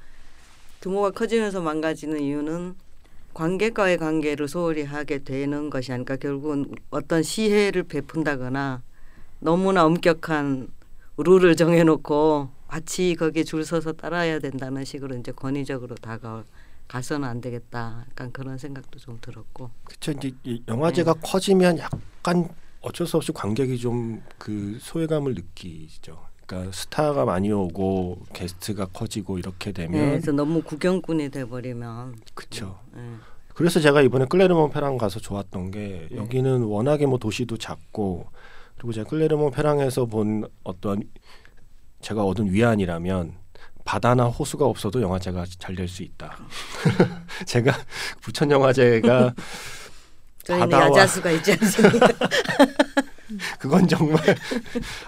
[0.82, 2.75] 규모가 커지면서 망가지는 이유는
[3.34, 8.82] 관객과의 관계를 소홀히 하게 되는 것이 아닐까 결국은 어떤 시혜를 베푼다거나
[9.39, 10.70] 너무나 엄격한
[11.18, 16.44] 룰을 정해놓고 마치 거기에 줄 서서 따라야 된다는 식으로 이제 권위적으로 다가
[16.88, 18.06] 가서는 안 되겠다.
[18.10, 19.70] 약간 그런 생각도 좀 들었고.
[19.84, 21.20] 그쵸 이제 이 영화제가 네.
[21.24, 22.50] 커지면 약간
[22.82, 26.29] 어쩔 수 없이 관객이 좀 그 소외감을 느끼죠.
[26.49, 32.15] 그러니까 스타가 많이 오고 게스트가 커지고 이렇게 네, 되면 그래서 너무 구경꾼이 돼버리면.
[32.33, 32.79] 그쵸.
[32.93, 33.01] 네.
[33.53, 36.17] 그래서 제가 이번에 클레르몬 페랑 가서 좋았던 게 네.
[36.17, 38.27] 여기는 워낙에 뭐 도시도 작고
[38.77, 41.03] 그리고 제가 클레르몬 페랑에서 본 어떤
[42.01, 43.33] 제가 얻은 위안이라면
[43.85, 46.35] 바다나 호수가 없어도 영화제가 잘 될 수 있다.
[47.45, 47.73] 제가
[48.21, 49.33] 부천 영화제가
[50.47, 52.07] 바다와- 야자수가 있지 않습니까?
[53.59, 54.19] 그건 정말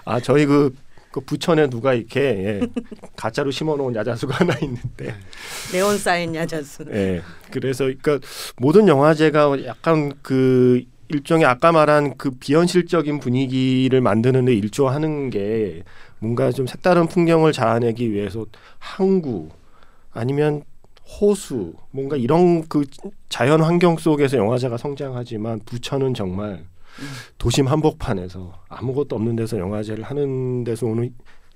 [0.05, 0.75] 아 저희 그,
[1.11, 2.61] 그 부천에 누가 이렇게 예,
[3.15, 5.13] 가짜로 심어놓은 야자수가 하나 있는데.
[5.73, 6.85] 네온 사인 야자수.
[6.91, 7.21] 예.
[7.51, 8.19] 그래서 그러니까
[8.57, 15.83] 모든 영화제가 약간 그 일종의 아까 말한 그 비현실적인 분위기를 만드는 데 일조하는 게
[16.19, 18.45] 뭔가 좀 색다른 풍경을 자아내기 위해서
[18.79, 19.49] 항구
[20.13, 20.63] 아니면
[21.19, 22.85] 호수 뭔가 이런 그
[23.27, 26.63] 자연 환경 속에서 영화제가 성장하지만 부천은 정말
[27.37, 31.13] 도심 한복판에서 아무것도 없는 데서 영화제를 하는 데서 오는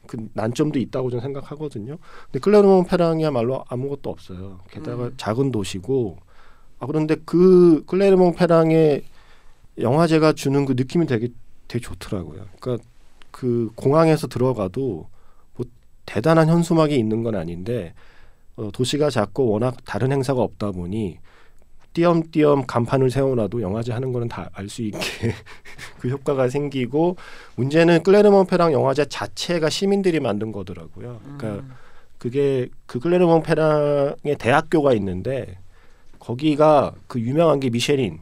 [0.08, 1.98] 그 난점도 있다고 저는 생각하거든요.
[2.26, 4.60] 근데 클레르몬 페랑이야말로 아무것도 없어요.
[4.70, 5.14] 게다가 음.
[5.18, 6.18] 작은 도시고
[6.80, 9.04] 아 그런데 그 클레르몬 페랑의
[9.80, 11.30] 영화제가 주는 그 느낌이 되게
[11.68, 12.46] 되게 좋더라고요.
[12.60, 12.84] 그러니까
[13.32, 15.10] 그 공항에서 들어가도
[15.56, 15.66] 뭐
[16.06, 17.94] 대단한 현수막이 있는 건 아닌데
[18.56, 21.20] 어, 도시가 작고 워낙 다른 행사가 없다 보니
[21.96, 25.00] 띄엄띄엄 간판을 세워놔도 영화제 하는 거는 다 알 수 있게
[25.98, 27.16] 그 효과가 생기고
[27.56, 31.20] 문제는 클레르몬 페랑 영화제 자체가 시민들이 만든 거더라고요.
[31.24, 31.72] 그러니까 음.
[32.20, 35.58] 그게 그 클레르몬 페랑에 대학교가 있는데
[36.20, 38.20] 거기가 그 유명한 게 미쉐린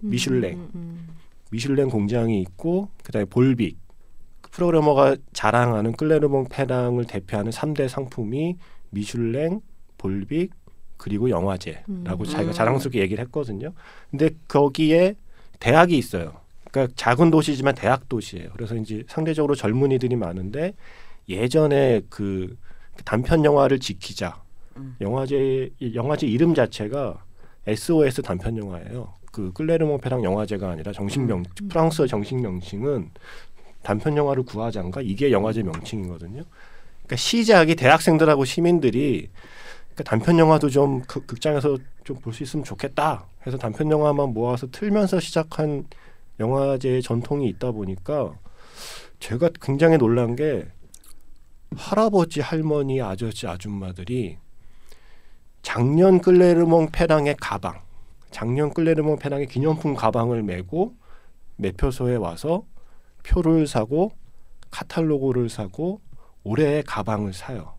[0.00, 0.52] 미슐랭.
[0.52, 1.08] 음, 음.
[1.50, 3.76] 미슐랭 공장이 있고 그다음에 볼빅
[4.40, 8.56] 그 프로그래머가 자랑하는 클레르몬 페랑을 대표하는 삼대 상품이
[8.90, 9.60] 미슐랭,
[9.98, 10.50] 볼빅
[11.02, 12.24] 그리고 영화제라고 음.
[12.24, 13.72] 자기가 자랑스럽게 얘기를 했거든요.
[14.12, 15.16] 근데 거기에
[15.58, 16.34] 대학이 있어요.
[16.70, 18.50] 그러니까 작은 도시지만 대학 도시예요.
[18.52, 20.74] 그래서 이제 상대적으로 젊은이들이 많은데
[21.28, 22.56] 예전에 그
[23.04, 24.40] 단편 영화를 지키자.
[24.76, 24.94] 음.
[25.00, 27.24] 영화제 이 영화제 이름 자체가
[27.66, 29.14] SOS 단편 영화예요.
[29.32, 31.68] 그 클레르몬 페랑 영화제가 아니라 정식 명 음.
[31.68, 33.10] 프랑스어 정식 명칭은
[33.82, 36.44] 단편 영화를 구하자인가 이게 영화제 명칭이거든요.
[36.98, 39.30] 그러니까 시작이 대학생들하고 시민들이
[39.94, 44.66] 그러니까 단편 영화도 좀 그- 극장에서 좀 볼 수 있으면 좋겠다 해서 단편 영화만 모아서
[44.70, 45.86] 틀면서 시작한
[46.40, 48.34] 영화제의 전통이 있다 보니까
[49.20, 50.66] 제가 굉장히 놀란 게
[51.76, 54.38] 할아버지 할머니 아저씨 아줌마들이
[55.62, 57.80] 작년 클레르몽 페랑의 가방
[58.30, 60.94] 작년 클레르몽 페랑의 기념품 가방을 메고
[61.56, 62.64] 매표소에 와서
[63.22, 64.10] 표를 사고
[64.70, 66.00] 카탈로그를 사고
[66.44, 67.74] 올해의 가방을 사요.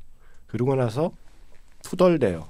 [0.47, 1.11] 그러고 나서
[1.83, 2.47] 투덜대요.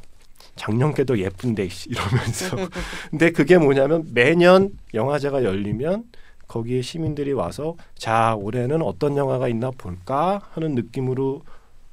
[0.55, 2.55] 작년께도 예쁜데 씨, 이러면서
[3.09, 6.05] 근데 그게 뭐냐면 매년 영화제가 열리면
[6.47, 11.41] 거기에 시민들이 와서 자 올해는 어떤 영화가 있나 볼까 하는 느낌으로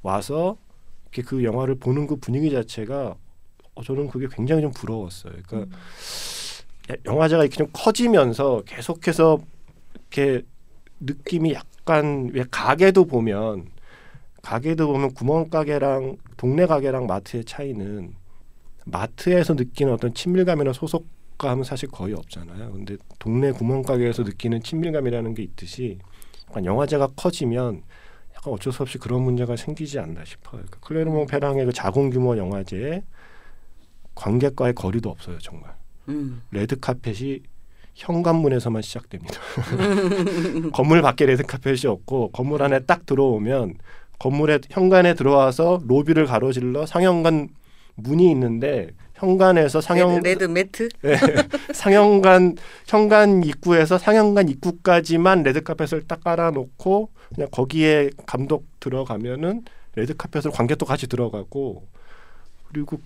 [0.02, 0.56] 와서
[1.12, 3.14] 이렇게 그 영화를 보는 그 분위기 자체가
[3.74, 5.32] 어, 저는 그게 굉장히 좀 부러웠어요.
[5.46, 5.74] 그러니까
[6.92, 9.38] 야- 영화제가 이렇게 좀 커지면서 계속해서
[9.94, 10.42] 이렇게
[11.00, 13.68] 느낌이 약간 왜 가게도 보면
[14.42, 18.14] 가게도 보면 구멍가게랑 동네 가게랑 마트의 차이는
[18.86, 22.72] 마트에서 느끼는 어떤 친밀감이나 소속감은 사실 거의 없잖아요.
[22.72, 25.98] 근데 동네 구멍가게에서 느끼는 친밀감이라는 게 있듯이
[26.48, 27.82] 약간 영화제가 커지면
[28.34, 30.62] 약간 어쩔 수 없이 그런 문제가 생기지 않나 싶어요.
[30.70, 33.02] 그 클레르몽 페랑의 그 작은 규모 영화제에
[34.14, 35.74] 관객과의 거리도 없어요, 정말.
[36.08, 36.40] 음.
[36.52, 37.40] 레드 카펫이
[37.96, 39.38] 현관문에서만 시작됩니다.
[40.72, 43.74] 건물 밖에 레드 카펫이 없고 건물 안에 딱 들어오면
[44.20, 47.48] 건물에 현관에 들어와서 로비를 가로질러 상영관
[47.96, 50.88] 문이 있는데 현관에서 상영 레드, 레드 매트?
[51.04, 51.16] 예,
[51.74, 52.56] 상영관
[52.86, 59.64] 현관 입구에서 상영관 입구까지만 레드 카펫을 딱 깔아놓고 그냥 거기에 감독 들어가면은
[59.96, 61.86] 레드 카펫을 관객도 같이 들어가고
[62.68, 63.00] 그리고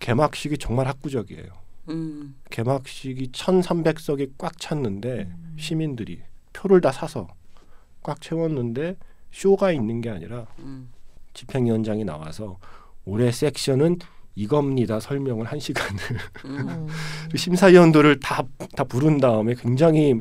[0.00, 1.46] 개막식이 정말 학구적이에요.
[1.90, 2.36] 음.
[2.50, 6.20] 개막식이 1,300석이 꽉 찼는데 시민들이
[6.52, 7.28] 표를 다 사서
[8.02, 8.96] 꽉 채웠는데
[9.30, 10.90] 쇼가 있는 게 아니라 음.
[11.34, 12.58] 집행위원장이 나와서
[13.04, 13.98] 올해 섹션은
[14.34, 15.98] 이겁니다 설명을 한 시간을
[16.46, 16.86] 음.
[17.34, 20.14] 심사위원들을 다 다 부른 다음에 굉장히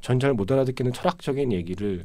[0.00, 2.04] 전잘 못 알아듣기는 철학적인 얘기를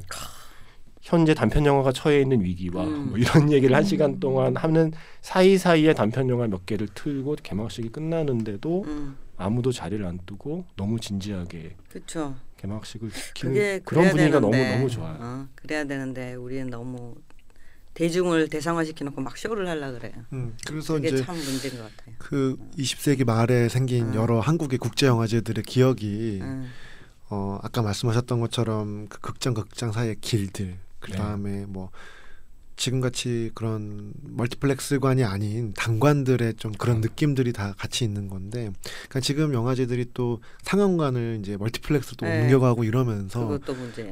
[1.02, 3.08] 현재 단편 영화가 처해 있는 위기와 음.
[3.10, 4.92] 뭐 이런 얘기를 한 시간 동안 하는
[5.22, 9.16] 사이 사이에 단편 영화 몇 개를 틀고 개막식이 끝나는데도 음.
[9.36, 12.36] 아무도 자리를 안 뜨고 너무 진지하게 그렇죠.
[12.56, 15.18] 개막식을 지키는 그런 분위기가 되는데, 너무 너무 좋아요.
[15.20, 17.14] 어, 그래야 되는데 우리는 너무
[17.94, 20.12] 대중을 대상화시켜 놓고 막 쇼를 하려 그래요.
[20.32, 22.14] 음, 그래서 그게 이제 참 문제인 것 같아요.
[22.18, 24.14] 그 20세기 말에 생긴 음.
[24.14, 26.70] 여러 한국의 국제 영화제들의 기억이 음.
[27.30, 31.90] 어 아까 말씀하셨던 것처럼 그 극장 극장 사이의 길들 그다음에 뭐
[32.76, 38.70] 지금같이 그런 멀티플렉스관이 아닌 단관들의 좀 그런 느낌들이 다 같이 있는 건데
[39.08, 42.42] 그러니까 지금 영화제들이 또 상영관을 이제 멀티플렉스로 또 네.
[42.42, 43.58] 옮겨가고 이러면서.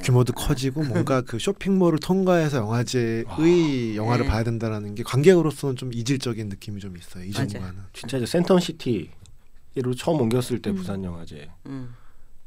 [0.03, 4.31] 규모도 커지고 뭔가 그 쇼핑몰을 통과해서 영화제의 영화를 네.
[4.31, 7.25] 봐야 된다라는 게 관객으로서는 좀 이질적인 느낌이 좀 있어요.
[7.25, 7.83] 이전과는.
[7.93, 10.77] 진짜 저 센턴 시티로 처음 옮겼을 때 음.
[10.77, 11.95] 부산 영화제 음.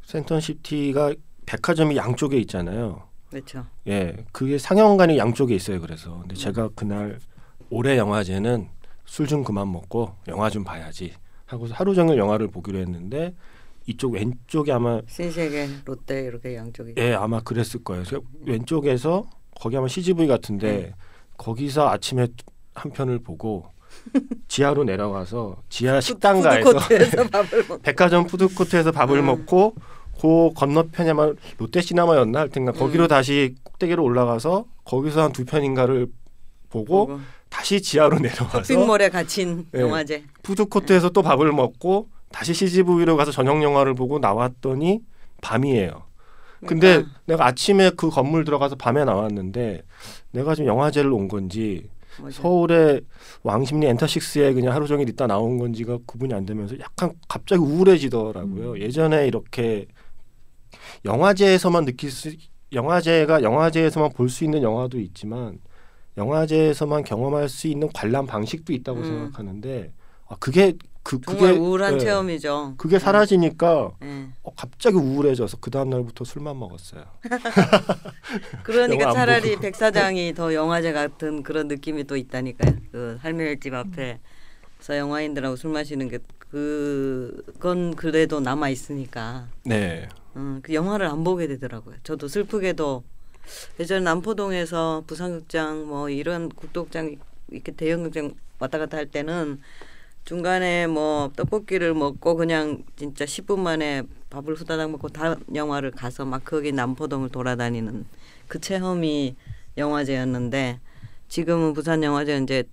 [0.05, 1.13] 센턴 시티가
[1.45, 3.07] 백화점이 양쪽에 있잖아요.
[3.29, 3.65] 그렇죠.
[3.87, 5.81] 예, 그게 상영관이 양쪽에 있어요.
[5.81, 7.19] 그래서 근데 제가 그날
[7.69, 8.69] 올해 영화제는
[9.05, 11.13] 술 좀 그만 먹고 영화 좀 봐야지
[11.45, 13.33] 하고서 하루 종일 영화를 보기로 했는데
[13.85, 16.93] 이쪽 왼쪽에 아마 신세계, 롯데 이렇게 양쪽이.
[16.97, 18.03] 예 아마 그랬을 거예요.
[18.45, 20.93] 왼쪽에서 거기 아마 CGV 같은데
[21.37, 22.27] 거기서 아침에
[22.75, 23.65] 한 편을 보고
[24.49, 26.79] 지하로 내려가서 지하 식당가에서.
[27.81, 29.25] 백화점 푸드코트에서 밥을 음.
[29.27, 29.73] 먹고
[30.21, 33.07] 그 건너편에 아마 롯데시나마였나 할 텐가 거기로 음.
[33.07, 36.07] 다시 꼭대기로 올라가서 거기서 한 두 편인가를
[36.69, 39.81] 보고 보고 다시 지하로 내려와서 쇼핑몰에 갇힌 네.
[39.81, 40.23] 영화제.
[40.43, 44.99] 푸드코트에서 또 밥을 먹고 다시 CGV로 가서 저녁 영화를 보고 나왔더니
[45.41, 46.03] 밤이에요.
[46.65, 49.83] 근데 그러니까 내가 아침에 그 건물 들어가서 밤에 나왔는데
[50.31, 51.87] 내가 지금 영화제를 온 건지
[52.19, 52.41] 뭐죠?
[52.41, 53.01] 서울의
[53.43, 58.71] 왕십리 엔터식스에 그냥 하루 종일 있다 나온 건지가 구분이 안 되면서 약간 갑자기 우울해지더라고요.
[58.71, 58.81] 음.
[58.81, 59.85] 예전에 이렇게
[61.05, 62.31] 영화제에서만 느낄 수
[62.73, 65.59] 영화제가 영화제에서만 볼 수 있는 영화도 있지만
[66.17, 69.05] 영화제에서만 경험할 수 있는 관람 방식도 있다고 음.
[69.05, 69.93] 생각하는데
[70.27, 70.73] 아 그게
[71.03, 72.73] 그 정말 그게 우울한 예, 체험이죠.
[72.77, 74.27] 그게 사라지니까 예.
[74.43, 77.05] 어, 갑자기 우울해져서 그 다음 날부터 술만 먹었어요.
[78.63, 79.61] 그러니까 차라리 보고.
[79.61, 82.75] 백사장이 더 영화제 같은 그런 느낌이 또 있다니까요.
[82.91, 84.17] 그 할매집 앞에서
[84.97, 90.07] 영화인들하고 술 마시는 게 그건 그래도 남아 있으니까 네.
[90.37, 91.95] 음, 그 영화를 안 보게 되더라고요.
[92.03, 93.03] 저도 슬프게도
[93.79, 97.15] 예전 남포동에서 부산극장 뭐 이런 국도극장
[97.49, 99.59] 이렇게 대형극장 왔다 갔다 할 때는
[100.25, 106.43] 중간에 뭐 떡볶이를 먹고 그냥 진짜 10분 만에 밥을 후다닥 먹고 다음 영화를 가서 막
[106.45, 108.05] 거기 남포동을 돌아다니는
[108.47, 109.35] 그 체험이
[109.77, 110.79] 영화제였는데
[111.29, 112.63] 지금은 부산 영화제 이제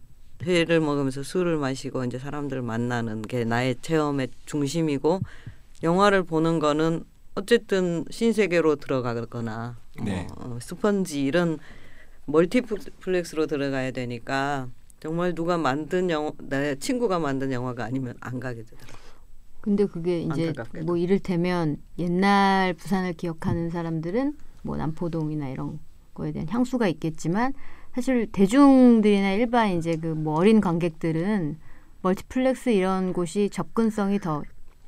[0.43, 5.21] 회를 먹으면서 술을 마시고 이제 사람들을 만나는 게 나의 체험의 중심이고
[5.83, 10.27] 영화를 보는 거는 어쨌든 신세계로 들어가거나 네.
[10.37, 11.59] 뭐, 어, 스펀지 이런
[12.27, 14.69] 멀티플렉스로 들어가야 되니까
[15.01, 19.05] 정말 누가 만든 영화 내 친구가 만든 영화가 아니면 안 가게 되더라고요.
[19.61, 20.85] 근데 그게 이제 안타깝게도.
[20.85, 25.79] 뭐 이를테면 옛날 부산을 기억하는 사람들은 뭐 남포동이나 이런
[26.15, 27.53] 거에 대한 향수가 있겠지만
[27.95, 31.59] 사실 대중들이나 일반 이제 그 뭐 어린 관객들은
[32.03, 34.43] 멀티플렉스 이런 곳이 접근성이 더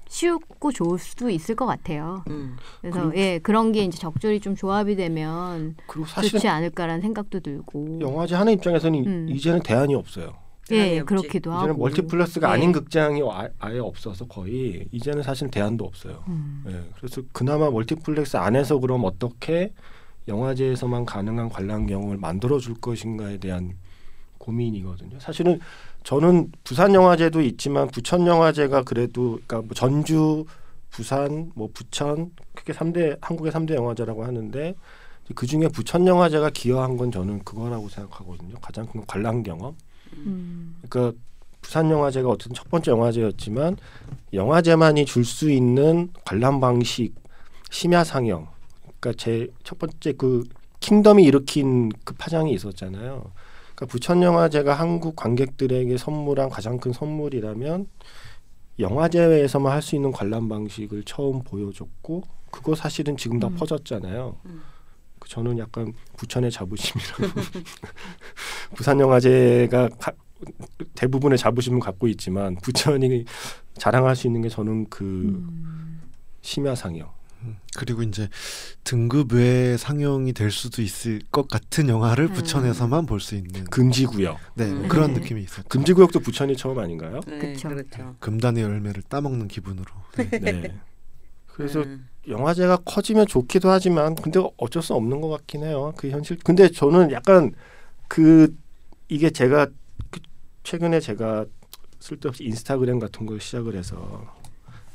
[0.08, 2.22] 쉽고 좋을 수도 있을 것 같아요.
[2.28, 2.56] 음.
[2.80, 5.76] 그래서 그리고- 예 그런 게 이제 적절히 좀 조합이 되면
[6.22, 9.26] 좋지 않을까라는 생각도 들고 영화제 하는 입장에서는 이- 음.
[9.30, 10.34] 이제는 대안이 없어요.
[10.72, 11.04] 예 없지.
[11.06, 12.52] 그렇기도 하고 이제는 멀티플렉스가 예.
[12.52, 16.24] 아닌 극장이 아, 아예 없어서 거의 이제는 사실 대안도 없어요.
[16.28, 16.64] 음.
[16.68, 19.72] 예, 그래서 그나마 멀티플렉스 안에서 그럼 어떻게
[20.26, 23.74] 영화제에서만 가능한 관람 경험을 만들어 줄 것인가에 대한
[24.38, 25.18] 고민이거든요.
[25.20, 25.60] 사실은
[26.06, 30.44] 저는 부산 영화제도 있지만 부천 영화제가 그래도 그러니까 뭐 전주,
[30.88, 34.76] 부산, 뭐 부천 그게 삼대 한국의 삼대 영화제라고 하는데
[35.34, 38.54] 그 중에 부천 영화제가 기여한 건 저는 그거라고 생각하거든요.
[38.62, 39.74] 가장 큰건 관람 경험.
[40.12, 40.76] 음.
[40.88, 41.18] 그러니까
[41.60, 43.76] 부산 영화제가 어쨌든 첫 번째 영화제였지만
[44.32, 47.16] 영화제만이 줄 수 있는 관람 방식
[47.72, 48.46] 심야 상영.
[49.00, 50.44] 그러니까 제 첫 번째 그
[50.78, 53.32] 킹덤이 일으킨 그 파장이 있었잖아요.
[53.76, 57.86] 그러니까 부천 영화제가 한국 관객들에게 선물한 가장 큰 선물이라면
[58.78, 63.54] 영화제에서만 할 수 있는 관람 방식을 처음 보여줬고 그거 사실은 지금 다 음.
[63.56, 64.36] 퍼졌잖아요.
[64.46, 64.62] 음.
[65.18, 67.22] 그 저는 약간 부천의 자부심이라고
[68.74, 70.12] 부산 영화제가 가-
[70.94, 73.24] 대부분의 자부심을 갖고 있지만 부천이
[73.78, 76.00] 자랑할 수 있는 게 저는 그 음.
[76.42, 77.06] 심야 상영.
[77.08, 77.12] 음,
[77.76, 78.28] 그리고 이제
[78.84, 82.32] 등급 외 상영이 될 수도 있을 것 같은 영화를 음.
[82.32, 84.38] 부천에서만 볼 수 있는 금지 구역.
[84.54, 84.88] 네 음.
[84.88, 85.20] 그런 네.
[85.20, 85.68] 느낌이 있었죠.
[85.68, 87.20] 금지 구역도 부천이 처음 아닌가요?
[87.26, 87.54] 네.
[87.56, 88.14] 그렇죠.
[88.20, 89.86] 금단의 열매를 따먹는 기분으로.
[90.16, 90.28] 네.
[90.30, 90.80] 네.
[91.46, 92.08] 그래서 음.
[92.28, 95.92] 영화제가 커지면 좋기도 하지만 근데 어쩔 수 없는 것 같긴 해요.
[95.96, 96.38] 그 현실.
[96.44, 97.52] 근데 저는 약간
[98.08, 98.54] 그
[99.08, 99.66] 이게 제가
[100.10, 100.20] 그
[100.64, 101.46] 최근에 제가
[101.98, 104.35] 쓸데없이 인스타그램 같은 걸 시작을 해서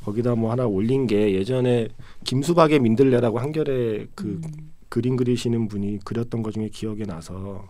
[0.04, 1.88] 거기다 뭐 하나 올린 게 예전에
[2.24, 4.72] 김수박의 민들레라고 한겨레 그 음.
[4.90, 7.70] 그림 그리시는 분이 그렸던 것 중에 기억에 나서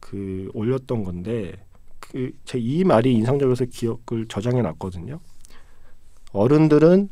[0.00, 1.52] 그 올렸던 건데
[2.00, 5.20] 그 제 이 말이 인상적이어서 기억을 저장해 놨거든요.
[6.32, 7.08] 어른들은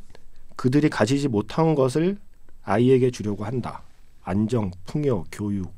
[0.57, 2.19] 그들이 가지지 못한 것을
[2.65, 3.83] 아이에게 주려고 한다.
[4.23, 5.73] 안정, 풍요, 교육,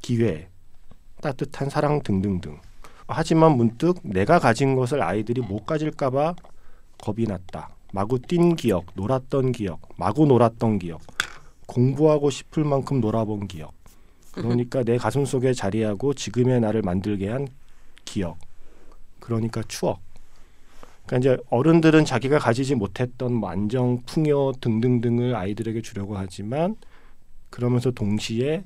[0.00, 0.48] 기회,
[1.22, 2.58] 따뜻한 사랑 등등등.
[3.06, 6.34] 하지만 문득 내가 가진 것을 아이들이 못 가질까봐
[7.02, 7.70] 겁이 났다.
[7.92, 11.00] 마구 뛴 기억, 놀았던 기억, 마구 놀았던 기억,
[11.66, 13.72] 공부하고 싶을 만큼 놀아본 기억.
[14.32, 17.48] 그러니까 내 가슴 속에 자리하고 지금의 나를 만들게 한
[18.04, 18.38] 기억.
[19.20, 20.00] 그러니까 추억.
[21.06, 26.76] 그러니까 이제 어른들은 자기가 가지지 못했던 뭐 안정, 풍요 등등등을 아이들에게 주려고 하지만
[27.50, 28.64] 그러면서 동시에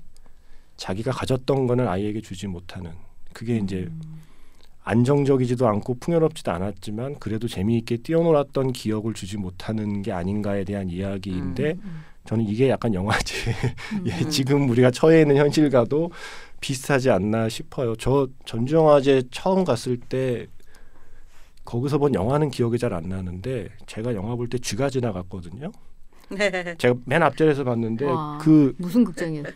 [0.76, 2.92] 자기가 가졌던 거는 아이에게 주지 못하는
[3.32, 3.88] 그게 이제
[4.84, 12.04] 안정적이지도 않고 풍요롭지도 않았지만 그래도 재미있게 뛰어놀았던 기억을 주지 못하는 게 아닌가에 대한 이야기인데 음.
[12.26, 13.34] 저는 이게 약간 영화제
[13.94, 14.04] 음.
[14.06, 16.10] 예, 지금 우리가 처해 있는 현실과도
[16.60, 17.96] 비슷하지 않나 싶어요.
[17.96, 20.46] 저 전주영화제 처음 갔을 때
[21.64, 25.70] 거기서 본 영화는 기억이 잘 안 나는데 제가 영화 볼 때 쥐가 지나갔거든요.
[26.36, 26.74] 네.
[26.78, 28.38] 제가 맨 앞자리에서 봤는데 와.
[28.40, 29.50] 그 무슨 극장이었어?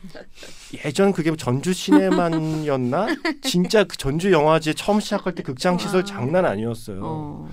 [0.84, 3.06] 예전 그게 전주 시네마였나?
[3.42, 6.04] 진짜 그 전주 영화제 처음 시작할 때 극장 시설 와.
[6.04, 7.00] 장난 아니었어요.
[7.02, 7.48] 어.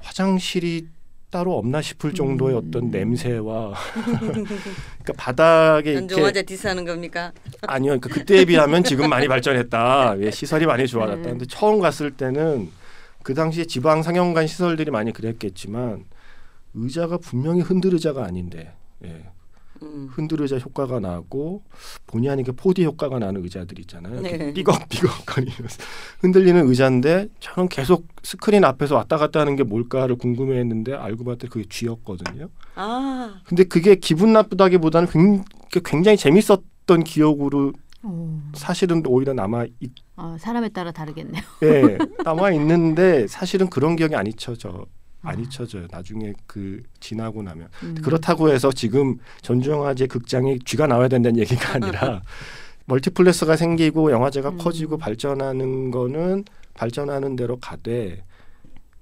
[0.00, 0.88] 화장실이
[1.30, 2.62] 따로 없나 싶을 정도의 음.
[2.66, 3.72] 어떤 냄새와
[4.18, 7.32] 그러니까 바닥에 영화제 디스하는 겁니까?
[7.62, 7.98] 아니요.
[8.00, 10.16] 그러니까 그때에 비하면 지금 많이 발전했다.
[10.20, 11.22] 예, 시설이 많이 좋아졌다.
[11.22, 11.30] 네.
[11.30, 12.68] 근데 처음 갔을 때는
[13.22, 16.04] 그 당시에 지방 상영관 시설들이 많이 그랬겠지만
[16.74, 19.24] 의자가 분명히 흔들 의자가 아닌데 예,
[19.82, 20.08] 음.
[20.10, 21.62] 흔들 의자 효과가 나고
[22.06, 24.20] 본의 아니게 4D 효과가 나는 의자들 있잖아요.
[24.20, 24.52] 네.
[24.52, 25.82] 삐걱삐걱거리면서
[26.20, 31.64] 흔들리는 의자인데 저는 계속 스크린 앞에서 왔다 갔다 하는 게 뭘까를 궁금해했는데 알고 봤더니 그게
[31.68, 32.48] 쥐였거든요.
[32.74, 35.44] 아, 근데 그게 기분 나쁘다기보다는 굉-
[35.84, 38.50] 굉장히 재밌었던 기억으로 어.
[38.54, 41.42] 사실은 오히려 남아 있, 어, 사람에 따라 다르겠네요.
[41.62, 44.86] 예, 남아 있는데 사실은 그런 기억이 안 잊혀져
[45.22, 45.40] 안 아.
[45.40, 45.86] 잊혀져요.
[45.90, 47.94] 나중에 그 지나고 나면 음.
[48.02, 52.22] 그렇다고 해서 지금 전주영화제 극장에 쥐가 나와야 된다는 얘기가 아니라
[52.86, 54.58] 멀티플렉스가 생기고 영화제가 음.
[54.58, 56.44] 커지고 발전하는 거는
[56.74, 58.24] 발전하는 대로 가되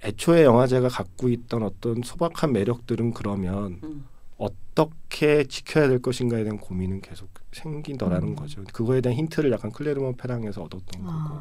[0.05, 4.05] 애초에 영화제가 갖고 있던 어떤 소박한 매력들은 그러면 음.
[4.37, 8.37] 어떻게 지켜야 될 것인가에 대한 고민은 계속 생기더라는 음.
[8.37, 8.63] 거죠.
[8.73, 11.41] 그거에 대한 힌트를 약간 클레르몬 페랑에서 얻었던 거고.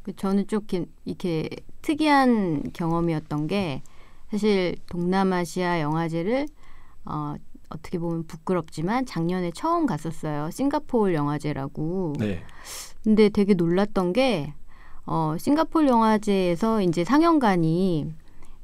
[0.00, 0.02] 아.
[0.02, 1.48] 그 저는 좀 이렇게, 이렇게
[1.82, 3.82] 특이한 경험이었던 게
[4.30, 6.46] 사실 동남아시아 영화제를
[7.04, 7.34] 어,
[7.68, 10.50] 어떻게 보면 부끄럽지만 작년에 처음 갔었어요.
[10.50, 12.14] 싱가포르 영화제라고.
[12.18, 12.42] 네.
[13.02, 14.52] 근데 되게 놀랐던 게
[15.06, 18.12] 어, 싱가포르 영화제에서 이제 상영관이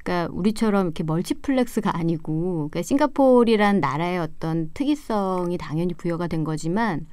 [0.03, 7.05] 그러니까 우리처럼 이렇게 멀티플렉스가 아니고 그러니까 싱가포르란 나라의 어떤 특이성이 당연히 부여가 된 거지만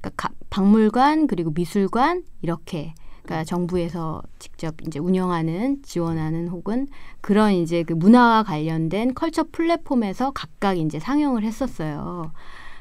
[0.00, 2.94] 그러니까 가- 박물관 그리고 미술관 이렇게
[3.28, 6.88] 그러니까 정부에서 직접 이제 운영하는 지원하는 혹은
[7.20, 12.32] 그런 이제 그 문화와 관련된 컬처 플랫폼에서 각각 이제 상영을 했었어요.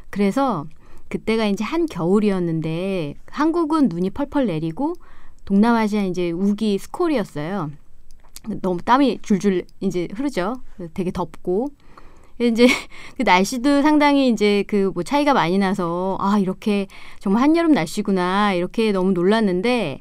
[0.10, 0.66] 그래서
[1.10, 4.93] 그때가 이제 한 겨울이었는데 한국은 눈이 펄펄 내리고
[5.43, 7.72] 동남아시아 이제 우기 스콜이었어요.
[8.62, 10.56] 너무 땀이 줄줄 이제 흐르죠.
[10.93, 11.68] 되게 덥고
[12.39, 12.68] 이제
[13.18, 16.88] 그 날씨도 상당히 이제 그 뭐 차이가 많이 나서 아 이렇게
[17.20, 20.00] 정말 한여름 날씨구나 이렇게 너무 놀랐는데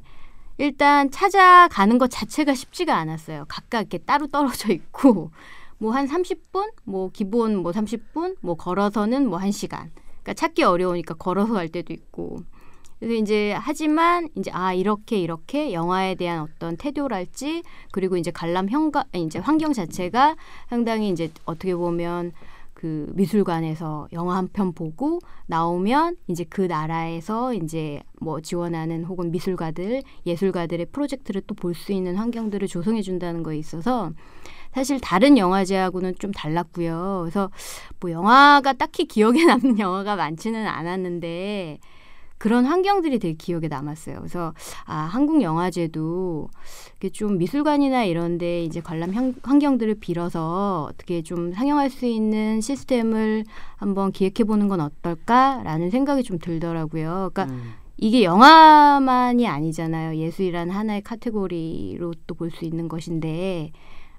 [0.59, 3.45] 일단 찾아가는 것 자체가 쉽지가 않았어요.
[3.49, 5.31] 각각 이렇게 따로 떨어져 있고
[5.79, 9.91] 뭐 한 30분, 뭐 기본 뭐 30분, 뭐 걸어서는 뭐 1시간.
[10.23, 12.39] 그러니까 찾기 어려우니까 걸어서 갈 때도 있고.
[12.99, 19.05] 그래서 이제 하지만 이제 아 이렇게 이렇게 영화에 대한 어떤 태도랄지 그리고 이제 관람 현가
[19.13, 20.37] 이제 환경 자체가
[20.71, 22.33] 상당히 이제 어떻게 보면
[22.77, 30.03] 그 미술관에서 영화 한 편 보고 나오면 이제 그 나라에서 이제 뭐 지원하는 혹은 미술가들
[30.27, 34.12] 예술가들의 프로젝트를 또 볼 수 있는 환경들을 조성해 준다는 거에 있어서
[34.74, 37.20] 사실 다른 영화제하고는 좀 달랐고요.
[37.22, 37.51] 그래서
[37.99, 41.79] 뭐 영화가 딱히 기억에 남는 영화가 많지는 않았는데
[42.39, 44.16] 그런 환경들이 되게 기억에 남았어요.
[44.18, 44.53] 그래서
[44.84, 46.49] 아 한국 영화제도
[46.97, 53.45] 이게 좀 미술관이나 이런데 이제 관람 형, 환경들을 빌어서 어떻게 좀 상영할 수 있는 시스템을
[53.76, 57.30] 한번 기획해 보는 건 어떨까라는 생각이 좀 들더라고요.
[57.32, 57.72] 그러니까 음.
[57.99, 60.16] 이게 영화만이 아니잖아요.
[60.18, 63.72] 예술이라는 하나의 카테고리로 또 볼 수 있는 것인데,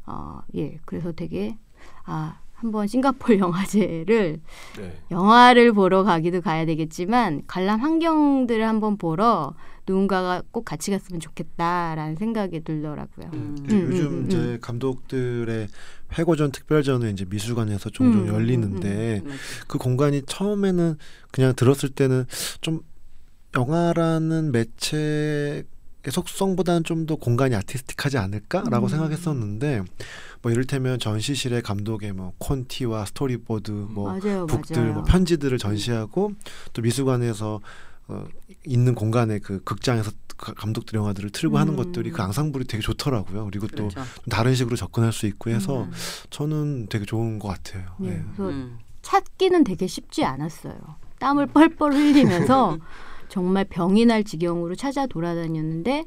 [0.07, 1.57] 어, 예, 그래서 되게,
[2.05, 4.39] 아, 한번 싱가포르 영화제를
[4.78, 4.99] 네.
[5.12, 9.53] 영화를 보러 가기도 가야 되겠지만 관람 환경들을 한번 보러
[9.86, 13.30] 누군가가 꼭 같이 갔으면 좋겠다라는 생각이 들더라고요.
[13.34, 13.55] 음.
[13.68, 15.68] 네, 음, 요즘 음, 이제 감독들의
[16.18, 19.38] 회고전 특별전은 이제 미술관에서 종종 음, 열리는데 맞아.
[19.68, 20.97] 그 공간이 처음에는
[21.32, 22.26] 그냥 들었을 때는
[22.62, 22.82] 좀
[23.55, 25.64] 영화라는 매체의
[26.12, 28.89] 속성보다는 좀 더 공간이 artistic하지 않을까라고 음.
[28.89, 29.84] 생각했었는데
[30.41, 34.93] 뭐 이를테면 전시실에 감독의 뭐 콘티와 스토리보드 뭐 맞아요, book들 맞아요.
[34.93, 36.34] 뭐 편지들을 전시하고
[36.74, 37.62] 또 미술관에서
[38.10, 38.26] 어,
[38.66, 41.78] 있는 공간에 그 극장에서 가- 감독들 영화들을 틀고 하는 음.
[41.78, 43.45] 것들이 그 앙상블이 되게 좋더라고요.
[43.45, 43.95] 그리고 또 그렇죠.
[43.95, 45.91] 좀 다른 식으로 접근할 수 있고 해서 음.
[46.30, 47.84] 저는 되게 좋은 것 같아요.
[47.99, 48.24] 네, 네.
[48.36, 48.80] 그래서 음.
[49.01, 50.76] 찾기는 되게 쉽지 않았어요.
[51.20, 52.78] 땀을 뻘뻘 흘리면서
[53.38, 56.06] 정말 병이 날 지경으로 찾아 돌아다녔는데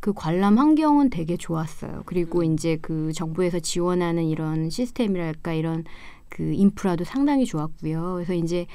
[0.00, 2.02] 그 관람 환경은 되게 좋았어요.
[2.04, 5.84] 그리고 이제 그 정부에서 지원하는 이런 시스템이랄까 이런
[6.28, 8.12] 그 인프라도 상당히 좋았고요.
[8.16, 8.66] 그래서 이제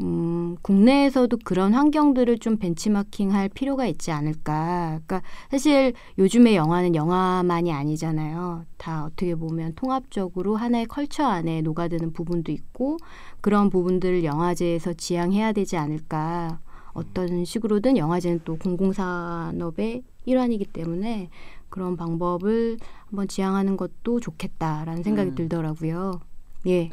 [0.00, 4.98] 음, 국내에서도 그런 환경들을 좀 벤치마킹할 필요가 있지 않을까.
[5.06, 5.22] 그러니까
[5.52, 8.64] 사실 요즘의 영화는 영화만이 아니잖아요.
[8.76, 12.96] 다 어떻게 보면 통합적으로 하나의 컬처 안에 녹아드는 부분도 있고
[13.40, 16.58] 그런 부분들을 영화제에서 지향해야 되지 않을까.
[16.92, 21.30] 어떤 식으로든 영화제는 또 공공산업의 일환이기 때문에
[21.68, 25.34] 그런 방법을 한번 지향하는 것도 좋겠다라는 생각이 음.
[25.34, 26.20] 들더라고요.
[26.66, 26.90] 예.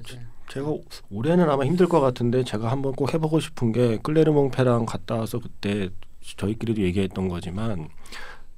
[0.49, 0.73] 제가
[1.11, 5.89] 올해는 아마 힘들 것 같은데 제가 한번 꼭 해보고 싶은 게 클레르몽페랑 갔다 와서 그때
[6.21, 7.89] 저희끼리도 얘기했던 거지만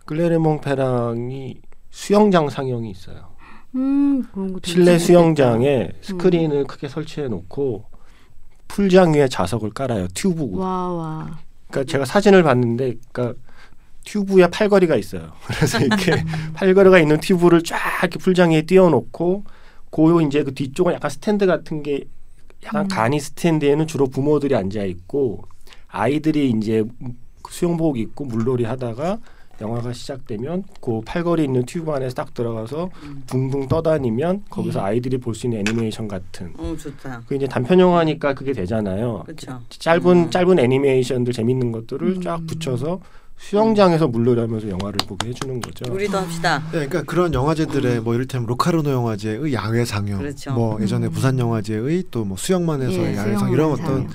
[0.06, 3.30] 클레르몽페랑이 수영장 상영이 있어요.
[3.76, 4.24] 음,
[4.64, 5.00] 실내 있겠다.
[5.00, 7.86] 수영장에 스크린을 크게 설치해 놓고
[8.80, 10.08] 풀장 위에 자석을 깔아요.
[10.14, 10.58] 튜브고.
[10.58, 11.40] 와, 와.
[11.68, 13.38] 그러니까 제가 사진을 봤는데, 그러니까
[14.06, 15.34] 튜브에 팔걸이가 있어요.
[15.46, 16.24] 그래서 이렇게
[16.56, 19.44] 팔걸이가 있는 튜브를 쫙 이렇게 풀장 위에 띄워놓고,
[19.92, 22.06] 그 이제 그 뒤쪽은 약간 스탠드 같은 게
[22.64, 22.88] 약간 음.
[22.88, 25.44] 간이 스탠드에는 주로 부모들이 앉아 있고
[25.88, 26.84] 아이들이 이제
[27.50, 29.20] 수영복 입고 물놀이 하다가
[29.62, 33.24] 영화가 시작되면 그 팔걸이 있는 튜브 안에서 딱 들어가서 음.
[33.28, 34.86] 붕붕 떠다니면 거기서 음.
[34.86, 37.22] 아이들이 볼 수 있는 애니메이션 같은 어 좋다.
[37.28, 39.24] 그 이제 단편 영화니까 그게 되잖아요.
[39.26, 39.62] 그렇죠.
[39.70, 40.30] 짧은 음.
[40.32, 42.22] 짧은 애니메이션들 재밌는 것들을 음.
[42.22, 43.00] 쫙 붙여서
[43.38, 45.94] 수영장에서 물놀이하면서 영화를 보게 해주는 거죠.
[45.94, 46.60] 우리도 합시다.
[46.74, 50.52] 네, 그러니까 그런 영화제들의 뭐 이를테면 로카르노 영화제의 야외 상영, 그렇죠.
[50.54, 51.12] 뭐 예전에 음.
[51.12, 53.72] 부산 영화제의 또 뭐 수영만에서의 예, 야외 상영 이런.
[53.72, 54.14] 어떤 그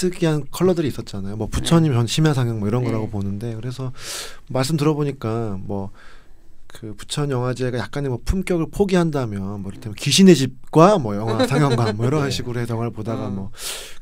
[0.00, 1.36] 특이한 컬러들이 있었잖아요.
[1.36, 2.88] 뭐 부처님 전 심야 상영 뭐 이런 네.
[2.88, 3.92] 거라고 보는데 그래서
[4.48, 5.90] 말씀 들어보니까 뭐
[6.72, 12.06] 그 부천 영화제가 약간의 뭐 품격을 포기한다면 뭐 이를테면 귀신의 집과 뭐 영화 상영관 뭐
[12.06, 12.30] 이런 네.
[12.30, 13.34] 식으로 해서 영화를 보다가 음.
[13.36, 13.50] 뭐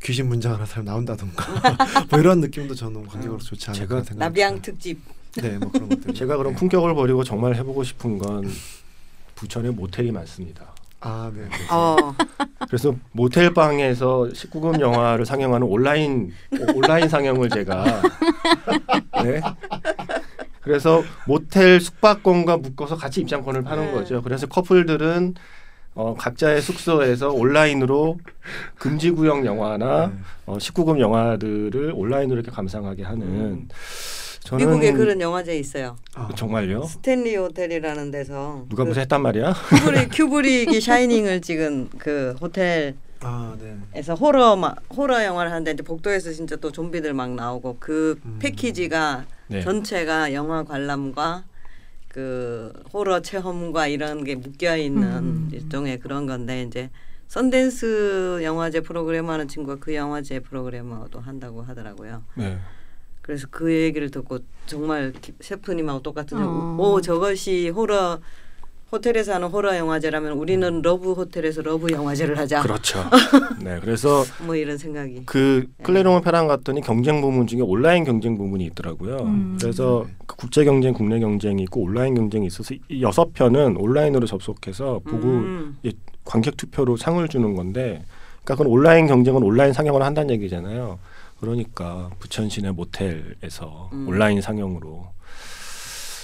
[0.03, 1.77] 귀신 문장하는 사람 나온다던가
[2.11, 4.25] 뭐 이런 느낌도 저는 관객으로 좋지 않을까 제가 생각.
[4.25, 5.01] 나비양 특집.
[5.37, 6.15] 네, 뭐 그런 것들.
[6.15, 8.51] 제가 그럼 품격을 버리고 정말 해보고 싶은 건
[9.35, 10.75] 부천에 모텔이 많습니다.
[11.01, 11.43] 아, 네.
[11.43, 11.49] 네.
[11.71, 11.97] 어.
[12.67, 16.33] 그래서 모텔 방에서 19금 영화를 상영하는 온라인
[16.75, 18.03] 온라인 상영을 제가
[19.23, 19.41] 네.
[20.61, 23.93] 그래서 모텔 숙박권과 묶어서 같이 입장권을 파는 네.
[23.93, 24.23] 거죠.
[24.23, 25.35] 그래서 커플들은
[25.95, 28.19] 어, 각자의 숙소에서 온라인으로
[28.77, 30.13] 금지 구역 영화나 네.
[30.47, 33.69] 어, 19금 영화들을 온라인으로 이렇게 감상하게 하는 음.
[34.41, 35.97] 저는 미국에 그런 영화제 있어요.
[36.15, 36.83] 아, 정말요?
[36.83, 39.53] 스탠리 호텔이라는 데서 누가 그 무슨 했단 말이야?
[39.53, 44.03] 큐브릭 큐브릭이 샤이닝을 찍은 그 호텔에서 아, 네.
[44.19, 48.39] 호러 마, 호러 영화를 하는데 이제 복도에서 진짜 또 좀비들 막 나오고 그 음.
[48.41, 49.61] 패키지가 네.
[49.61, 51.45] 전체가 영화 관람과
[52.09, 55.51] 그 호러 체험과 이런 게 묶여 있는 음.
[55.53, 56.91] 일종의 그런 건데 이제
[57.29, 62.23] 선댄스 영화제 프로그램 하는 친구가 그 영화제 프로그래머도 한다고 하더라고요.
[62.35, 62.59] 네.
[63.29, 66.77] 그래서 그 얘기를 듣고 정말 기- 셰프님하고 똑같은 어.
[66.81, 68.21] 오 저것이 호러
[68.91, 72.63] 호텔에서 하는 호러 영화제라면 우리는 러브 호텔에서 love 영화제를 하자.
[72.63, 73.05] 그렇죠.
[73.63, 73.79] 네.
[73.83, 75.25] 그래서 뭐 이런 생각이.
[75.27, 79.17] 그 클레르몽 페랑 갔더니 경쟁 부문 중에 온라인 경쟁 부문이 있더라고요.
[79.19, 79.59] 음.
[79.61, 85.03] 그래서 그 국제 경쟁, 국내 경쟁이 있고 온라인 경쟁이 있어서 이 여섯 편은 온라인으로 접속해서
[85.05, 85.77] 보고 음.
[86.25, 88.03] 관객 투표로 상을 주는 건데,
[88.43, 90.99] 그러니까 그건 온라인 경쟁은 온라인 상영을 한다는 얘기잖아요.
[91.41, 94.09] 그러니까 부천시내 모텔에서 음.
[94.09, 95.09] 온라인 상영으로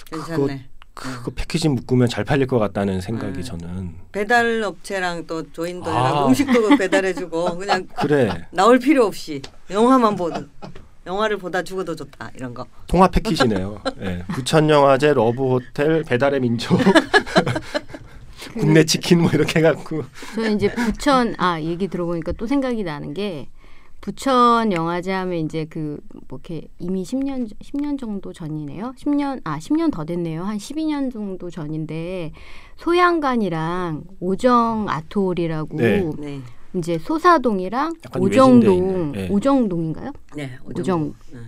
[0.07, 0.67] 괜찮네.
[0.95, 3.43] 그 패키지 묶으면 잘 팔릴 것 같다는 생각이 음.
[3.43, 6.27] 저는 배달 업체랑 또 join도 아.
[6.27, 10.49] 음식도 배달해주고 그냥 그래 나올 필요 없이 영화만 보는
[11.07, 12.65] 영화를 보다 죽어도 좋다 이런 거.
[12.87, 13.83] 통합 패키지네요.
[14.01, 14.25] 예.
[14.33, 16.79] 부천 영화제 러브 호텔 배달의 민족
[18.55, 20.05] 국내 치킨 뭐 이렇게 해갖고
[20.37, 23.49] 저는 이제 부천 아 얘기 들어보니까 또 생각이 나는 게
[24.05, 25.99] 부천 영화제 하면 이제 그
[26.29, 28.93] 뭐 이렇게 이미 10년 10년 정도 전이네요.
[28.99, 30.43] 10년 아 10년 더 됐네요.
[30.43, 32.33] 한 12년 정도 전인데
[32.77, 36.11] 소양관이랑 오정 아트홀이라고 네.
[36.19, 36.41] 네,
[36.75, 39.13] 이제 소사동이랑 오정동.
[39.13, 39.29] 네.
[39.31, 40.13] 오정동인가요?
[40.37, 41.39] 네 오정 네.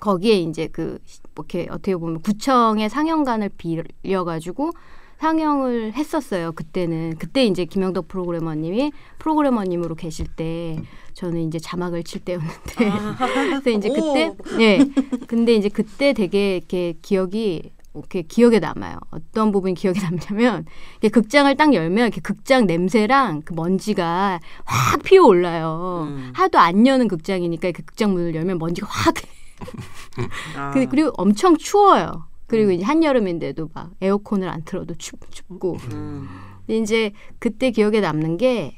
[0.00, 0.98] 거기에 이제 그
[1.34, 4.70] 뭐 이렇게 어떻게 보면 구청의 상영관을 빌려가지고
[5.18, 6.52] 상영을 했었어요.
[6.52, 10.80] 그때는 그때 이제 김영덕 프로그래머님이 프로그래머님으로 계실 때
[11.14, 12.74] 저는 이제 자막을 칠 때였는데
[13.62, 14.56] 그래서 이제 그때 오.
[14.58, 14.78] 네
[15.26, 18.98] 근데 이제 그때 되게 이렇게 기억이 이렇게 기억에 남아요.
[19.10, 25.24] 어떤 부분이 기억에 남냐면 이렇게 극장을 딱 열면 이렇게 극장 냄새랑 그 먼지가 확 피어
[25.24, 26.08] 올라요.
[26.08, 26.32] 음.
[26.34, 29.14] 하도 안 여는 극장이니까 그 극장 문을 열면 먼지가 확
[30.56, 30.70] 아.
[30.72, 32.24] 그, 그리고 엄청 추워요.
[32.46, 35.78] 그리고 이제 한여름인데도 막 에어컨을 안 틀어도 춥, 춥고.
[35.92, 36.28] 음.
[36.66, 38.76] 근데 이제 그때 기억에 남는 게,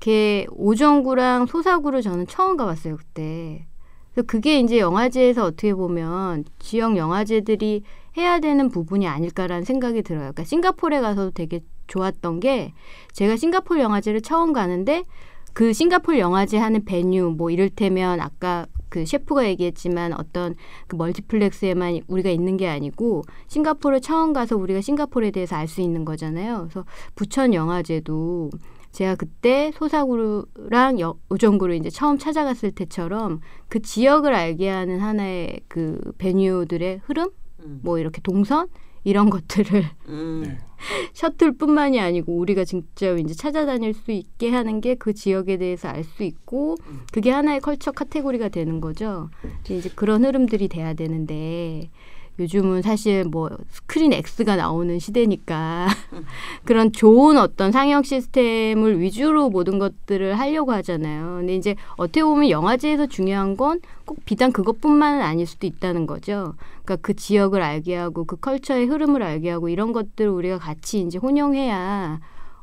[0.00, 3.66] 걔 오정구랑 소사구를 저는 처음 가봤어요, 그때.
[4.12, 7.82] 그래서 그게 이제 영화제에서 어떻게 보면 지역 영화제들이
[8.16, 10.32] 해야 되는 부분이 아닐까라는 생각이 들어요.
[10.32, 12.72] 그러니까 싱가포르에 가서도 되게 좋았던 게,
[13.12, 15.04] 제가 싱가포르 영화제를 처음 가는데,
[15.52, 20.54] 그 싱가포르 영화제 하는 베뉴, 뭐 이를테면 아까 그 셰프가 얘기했지만 어떤
[20.86, 26.04] 그 멀티플렉스에만 우리가 있는 게 아니고 싱가포르 처음 가서 우리가 싱가포르에 대해서 알 수 있는
[26.04, 26.68] 거잖아요.
[26.70, 26.84] 그래서
[27.14, 28.50] 부천 영화제도
[28.92, 36.00] 제가 그때 소사구랑 여- 오정구를 이제 처음 찾아갔을 때처럼 그 지역을 알게 하는 하나의 그
[36.18, 37.30] 베뉴들의 흐름,
[37.64, 37.80] 음.
[37.82, 38.68] 뭐 이렇게 동선
[39.04, 40.42] 이런 것들을 음.
[40.44, 40.58] 네.
[41.12, 46.22] 셔틀뿐만이 아니고 우리가 직접 이제 찾아다닐 수 있게 하는 게 그 지역에 대해서 알 수
[46.22, 46.76] 있고
[47.12, 49.28] 그게 하나의 컬처 카테고리가 되는 거죠.
[49.68, 51.90] 이제 그런 흐름들이 돼야 되는데
[52.38, 55.88] 요즘은 사실 뭐 스크린 X가 나오는 시대니까
[56.64, 61.38] 그런 좋은 어떤 상영 시스템을 위주로 모든 것들을 하려고 하잖아요.
[61.38, 66.54] 근데 이제 어떻게 보면 영화제에서 중요한 건 꼭 비단 그것뿐만은 아닐 수도 있다는 거죠.
[66.82, 71.18] 그러니까 그 지역을 알게 하고 그 컬처의 흐름을 알게 하고 이런 것들을 우리가 같이 이제
[71.18, 72.18] 혼용해야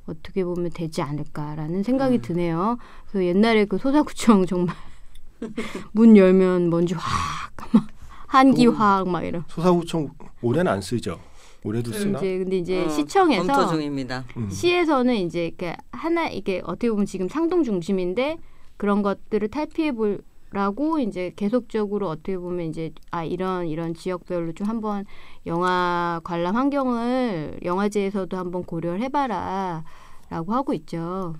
[0.07, 2.79] 어떻게 보면 되지 않을까라는 생각이 드네요.
[3.07, 4.75] 그래서 옛날에 그 소사구청 정말
[5.91, 7.85] 문 열면 먼지 확, 막
[8.27, 9.43] 한기 확막 이런.
[9.47, 10.09] 소사구청
[10.41, 11.19] 올해는 안 쓰죠.
[11.63, 12.19] 올해도 쓰나?
[12.19, 14.23] 이제 근데 이제 어, 시청에서 검토 중입니다.
[14.37, 14.49] 음.
[14.49, 18.37] 시에서는 이제 이렇게 하나 이게 어떻게 보면 지금 상동 중심인데
[18.77, 25.05] 그런 것들을 탈피해 보라고 이제 계속적으로 어떻게 보면 이제 아 이런 이런 지역별로 좀 한번
[25.47, 29.83] 영화 관람 환경을 영화제에서도 한번 고려를 해봐라라고
[30.53, 31.35] 하고 있죠.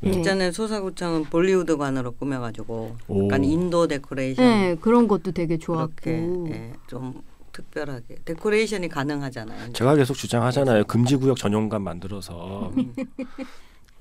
[0.00, 0.10] 네.
[0.10, 3.24] 있잖아요 소사구청은 볼리우드관으로 꾸며가지고 오.
[3.24, 7.20] 약간 인도 데코레이션 네 그런 것도 되게 좋았고 예, 좀
[7.52, 9.72] 특별하게 데코레이션이 가능하잖아요.
[9.72, 10.84] 제가 계속 주장하잖아요.
[10.84, 12.94] 금지구역 전용관 만들어서 음.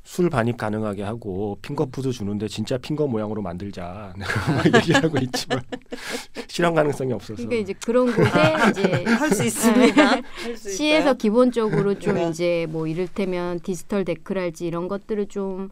[0.07, 4.13] 술 반입 가능하게 하고 finger food 주는데 진짜 finger 모양으로 만들자.
[4.17, 5.61] 내가 얘기를 하고 있지만
[6.47, 7.35] 실현 가능성이 없어서.
[7.35, 8.29] 그러니까 이제 그런 곳에
[8.69, 10.21] 이제 할 수 있습니다.
[10.45, 11.13] 할수 시에서.
[11.15, 12.29] 기본적으로 좀 네.
[12.29, 15.67] 이제 뭐 이를테면 디지털 데크랄지 이런 것들을 좀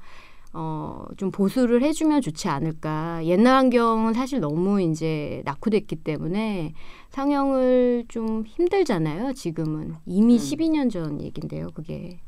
[0.52, 3.22] 어, 좀 보수를 해주면 좋지 않을까.
[3.24, 6.74] 옛날 환경은 사실 너무 이제 낙후됐기 때문에
[7.10, 9.96] 상영을 좀 힘들잖아요, 지금은.
[10.06, 10.38] 이미 음.
[10.38, 12.20] 12년 전 얘긴데요, 그게.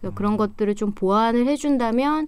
[0.00, 2.26] 그래서 그런 것들을 좀 보완을 해준다면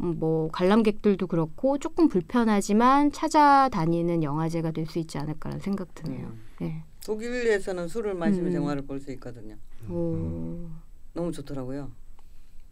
[0.00, 6.26] 음, 뭐 관람객들도 그렇고 조금 불편하지만 찾아다니는 영화제가 될 수 있지 않을까라는 생각 드네요.
[6.26, 6.42] 음.
[6.60, 6.84] 네.
[7.04, 8.54] 독일에서는 술을 마시면 음.
[8.56, 9.56] 영화를 볼 수 있거든요.
[9.88, 10.68] 오.
[11.14, 11.90] 너무 좋더라고요.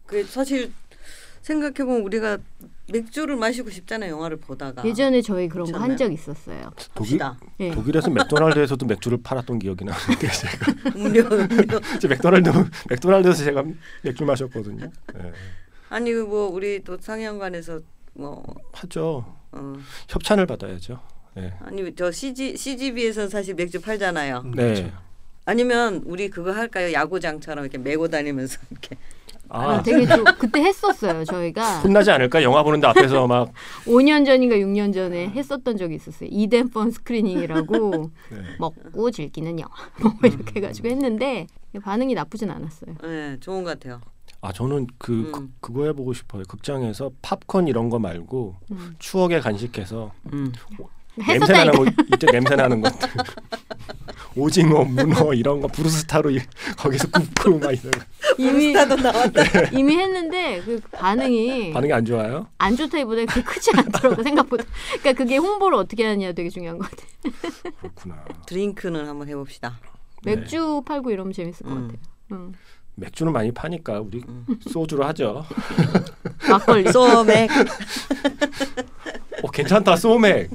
[0.06, 0.70] 그 사실
[1.44, 2.38] 생각해 보면 우리가
[2.90, 4.12] 맥주를 마시고 싶잖아요.
[4.12, 4.82] 영화를 보다가.
[4.84, 5.94] 예전에 저희 그런 거 한.
[5.96, 6.72] 적 있었어요.
[6.94, 7.20] 독일.
[7.60, 7.70] 예.
[7.70, 11.80] 독일에서 맥도날드에서도 맥주를 팔았던 기억이 나는데 제가 음료 음료.
[12.00, 12.50] 제 맥도날드
[12.88, 13.62] 맥도날드에서 제가
[14.02, 14.90] 맥주 마셨거든요.
[15.14, 15.32] 네.
[15.90, 17.80] 아니 뭐 우리 또 상영관에서
[18.14, 18.42] 뭐
[18.72, 19.24] 하죠.
[19.52, 19.74] 어,
[20.08, 20.98] 협찬을 받아야죠.
[21.34, 21.52] 네.
[21.60, 24.42] 아니 저 CG CGV에서 사실 맥주 팔잖아요.
[24.46, 24.62] 음, 네.
[24.74, 24.90] 그렇죠.
[25.44, 26.92] 아니면 우리 그거 할까요?
[26.94, 28.96] 야구장처럼 이렇게 메고 다니면서 이렇게.
[29.48, 31.24] 아, 되게 좀 그때 했었어요.
[31.24, 32.42] 저희가 혼나지 않을까?
[32.42, 33.52] 영화 보는데 앞에서 막
[33.86, 36.28] 5년 전인가 6년 전에 했었던 적이 있었어요.
[36.32, 37.90] 이덴폰 스크리닝이라고
[38.30, 38.38] 네.
[38.58, 41.46] 먹고 즐기는 영화 뭐 이렇게 해가지고 했는데
[41.82, 42.94] 반응이 나쁘진 않았어요.
[43.02, 44.00] 네, 좋은 것 같아요.
[44.40, 45.32] 아 저는 그, 음.
[45.32, 46.42] 그 그거 해보고 싶어요.
[46.48, 48.94] 극장에서 팝콘 이런 거 말고 음.
[48.98, 50.52] 추억의 간식해서 음.
[51.16, 51.72] 냄새 나는.
[51.72, 53.08] 거 이때 냄새 나는 것들
[54.36, 56.40] 오징어, 문어 이런 거 브루스타로 이-
[56.76, 58.00] 거기서 굽고 막 이런 거.
[58.38, 59.42] 이미 스타도 나왔다.
[59.72, 62.48] 이미 했는데 그 반응이 반응이 안 좋아요?
[62.58, 64.64] 안 좋다기보다 그렇게 크지 않더라고 생각보다.
[65.00, 67.02] 그러니까 그게 홍보를 어떻게 하느냐 되게 중요한 것 같아.
[67.04, 68.24] 요 그렇구나.
[68.46, 69.78] 드링크는 한번 해봅시다.
[70.24, 70.34] 네.
[70.36, 71.82] 맥주 팔고 이러면 재밌을 것 음.
[71.88, 71.98] 같아요.
[72.32, 72.52] 응.
[72.96, 74.46] 맥주는 많이 파니까 우리 음.
[74.68, 75.44] 소주로 하죠.
[76.48, 76.90] 막걸리.
[76.92, 77.50] 소맥.
[79.42, 80.50] 어 괜찮다 소맥.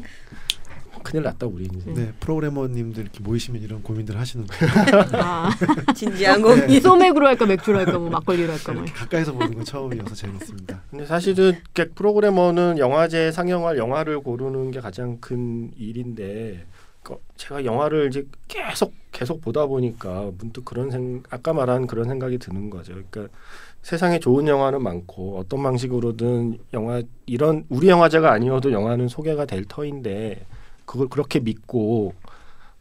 [1.10, 1.92] 큰일 났다 우리 이제.
[1.92, 5.06] 네 프로그래머님들 이렇게 모이시면 이런 고민들 하시는 거예요.
[5.14, 5.50] 아,
[5.96, 6.80] 진지한 고민.
[6.80, 8.86] 소맥으로 할까 맥주로 할까 뭐 막걸리로 할까 뭐.
[8.94, 10.84] 가까이서 보는 건 처음이어서 재밌습니다.
[10.92, 11.54] 근데 사실은
[11.96, 16.66] 프로그래머는 영화제 상영할 영화를 고르는 게 가장 큰 일인데
[17.02, 22.38] 그 제가 영화를 이제 계속 계속 보다 보니까 문득 그런 생 아까 말한 그런 생각이
[22.38, 22.94] 드는 거죠.
[22.94, 23.34] 그러니까
[23.82, 30.46] 세상에 좋은 영화는 많고 어떤 방식으로든 영화 이런 우리 영화제가 아니어도 영화는 소개가 될 터인데
[30.90, 32.16] 그걸 그렇게 믿고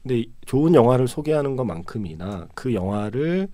[0.03, 3.49] 근데 좋은 영화를 소개하는 것만큼이나 그 영화를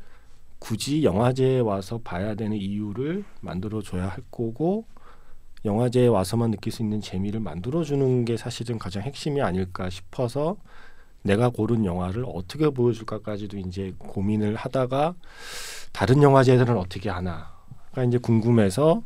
[0.61, 4.84] 굳이 영화제에 와서 봐야 되는 이유를 만들어 줘야 할 거고
[5.64, 10.57] 영화제에 와서만 느낄 수 있는 재미를 만들어 주는 게 사실은 가장 핵심이 아닐까 싶어서
[11.22, 15.16] 내가 고른 영화를 어떻게 보여줄까까지도 이제 고민을 하다가
[15.92, 19.02] 다른 영화제들은 어떻게 하나가 이제 궁금해서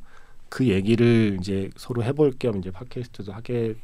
[0.50, 3.76] 그 얘기를 이제 서로 해볼 겸 이제 팟캐스트도 하게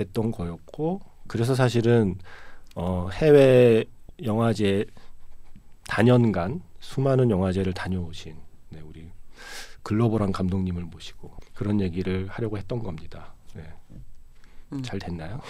[0.00, 2.16] 됐던 거였고 그래서 사실은
[2.74, 3.84] 어 해외
[4.22, 4.86] 영화제
[5.86, 8.36] 단연간 수많은 영화제를 다녀오신
[8.70, 9.08] 네, 우리
[9.82, 13.34] 글로벌한 감독님을 모시고 그런 얘기를 하려고 했던 겁니다.
[13.54, 13.64] 네.
[14.72, 14.82] 음.
[14.82, 15.40] 잘 됐나요?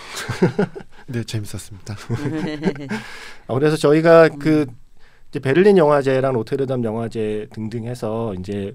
[1.07, 1.95] 네 재밌었습니다.
[3.47, 4.67] 아, 그래서 저희가 그
[5.29, 8.73] 이제 베를린 영화제랑 로테르담 영화제 등등 해서 이제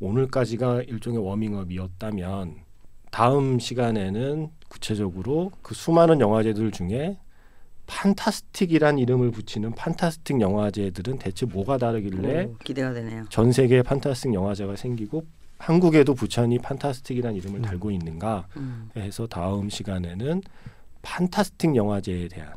[0.00, 2.56] 오늘까지가 일종의 워밍업이었다면
[3.12, 7.18] 다음 시간에는 구체적으로 그 수많은 영화제들 중에
[7.86, 13.26] 판타스틱이란 이름을 붙이는 판타스틱 영화제들은 대체 뭐가 다르길래 오, 기대가 되네요.
[13.28, 15.26] 전 세계에 판타스틱 영화제가 생기고
[15.58, 17.62] 한국에도 부천이 판타스틱이라는 이름을 음.
[17.62, 18.88] 달고 있는가 음.
[18.96, 20.40] 해서 다음 시간에는
[21.02, 22.54] 판타스틱 영화제에 대한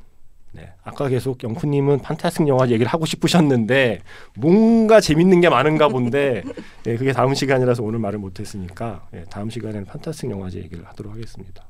[0.56, 0.72] 네.
[0.84, 4.00] 아까 계속 영쿠님은 판타스틱 영화 얘기를 하고 싶으셨는데
[4.36, 6.44] 뭔가 재밌는 게 많은가 본데
[6.84, 11.66] 네, 그게 다음 시간이라서 오늘 말을 못했으니까 네, 다음 시간에는 판타스틱 영화제 얘기를 하도록 하겠습니다.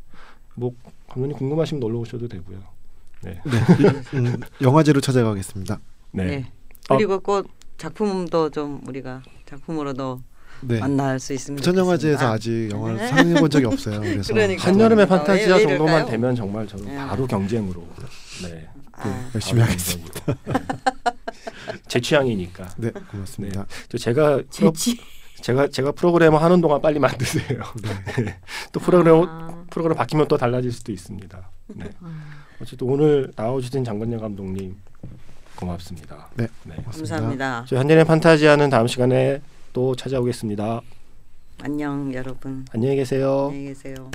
[0.53, 0.73] 뭐
[1.09, 2.59] 감독님 궁금하시면 놀러 오셔도 되고요.
[3.23, 3.41] 네.
[3.43, 5.79] 네 음, 영화제로 찾아가겠습니다.
[6.11, 6.25] 네.
[6.25, 6.51] 네.
[6.87, 10.21] 그리고 꼭 작품도 좀 우리가 작품으로도
[10.61, 10.79] 네.
[10.79, 12.33] 만날 수 있으면 부천 영화제에서 좋겠습니다.
[12.33, 13.99] 아직 영화를 상영해 본 적이 없어요.
[14.01, 14.67] 그래서 그러니까.
[14.67, 16.05] 한여름의 어, 판타지아 정도만 이럴까요?
[16.05, 16.95] 되면 정말 저는 네.
[16.95, 17.87] 바로 경쟁으로
[18.43, 18.67] 네.
[18.93, 20.33] 아, 열심히 하겠습니다.
[20.45, 20.53] 네.
[21.87, 22.69] 제 취향이니까.
[22.77, 23.65] 네 고맙습니다.
[23.89, 24.73] 저 제가 프로.
[25.41, 27.61] 제가 제가 프로그래머 하는 동안 빨리 만드세요.
[27.83, 28.39] 네.
[28.71, 29.65] 또 프로그래머 아.
[29.69, 31.49] 프로그램 바뀌면 또 달라질 수도 있습니다.
[31.67, 31.85] 네.
[32.01, 32.21] 음.
[32.61, 34.75] 어쨌든 오늘 나와주신 장건영 감독님
[35.55, 36.29] 고맙습니다.
[36.35, 36.47] 네.
[36.63, 36.75] 네.
[36.83, 37.65] 감사합니다.
[37.67, 39.41] 저희 한전의 판타지아는 다음 시간에
[39.75, 40.79] 또 찾아오겠습니다.
[41.61, 42.65] 안녕 여러분.
[42.71, 43.47] 안녕히 계세요.
[43.49, 44.09] 안녕히 계세요.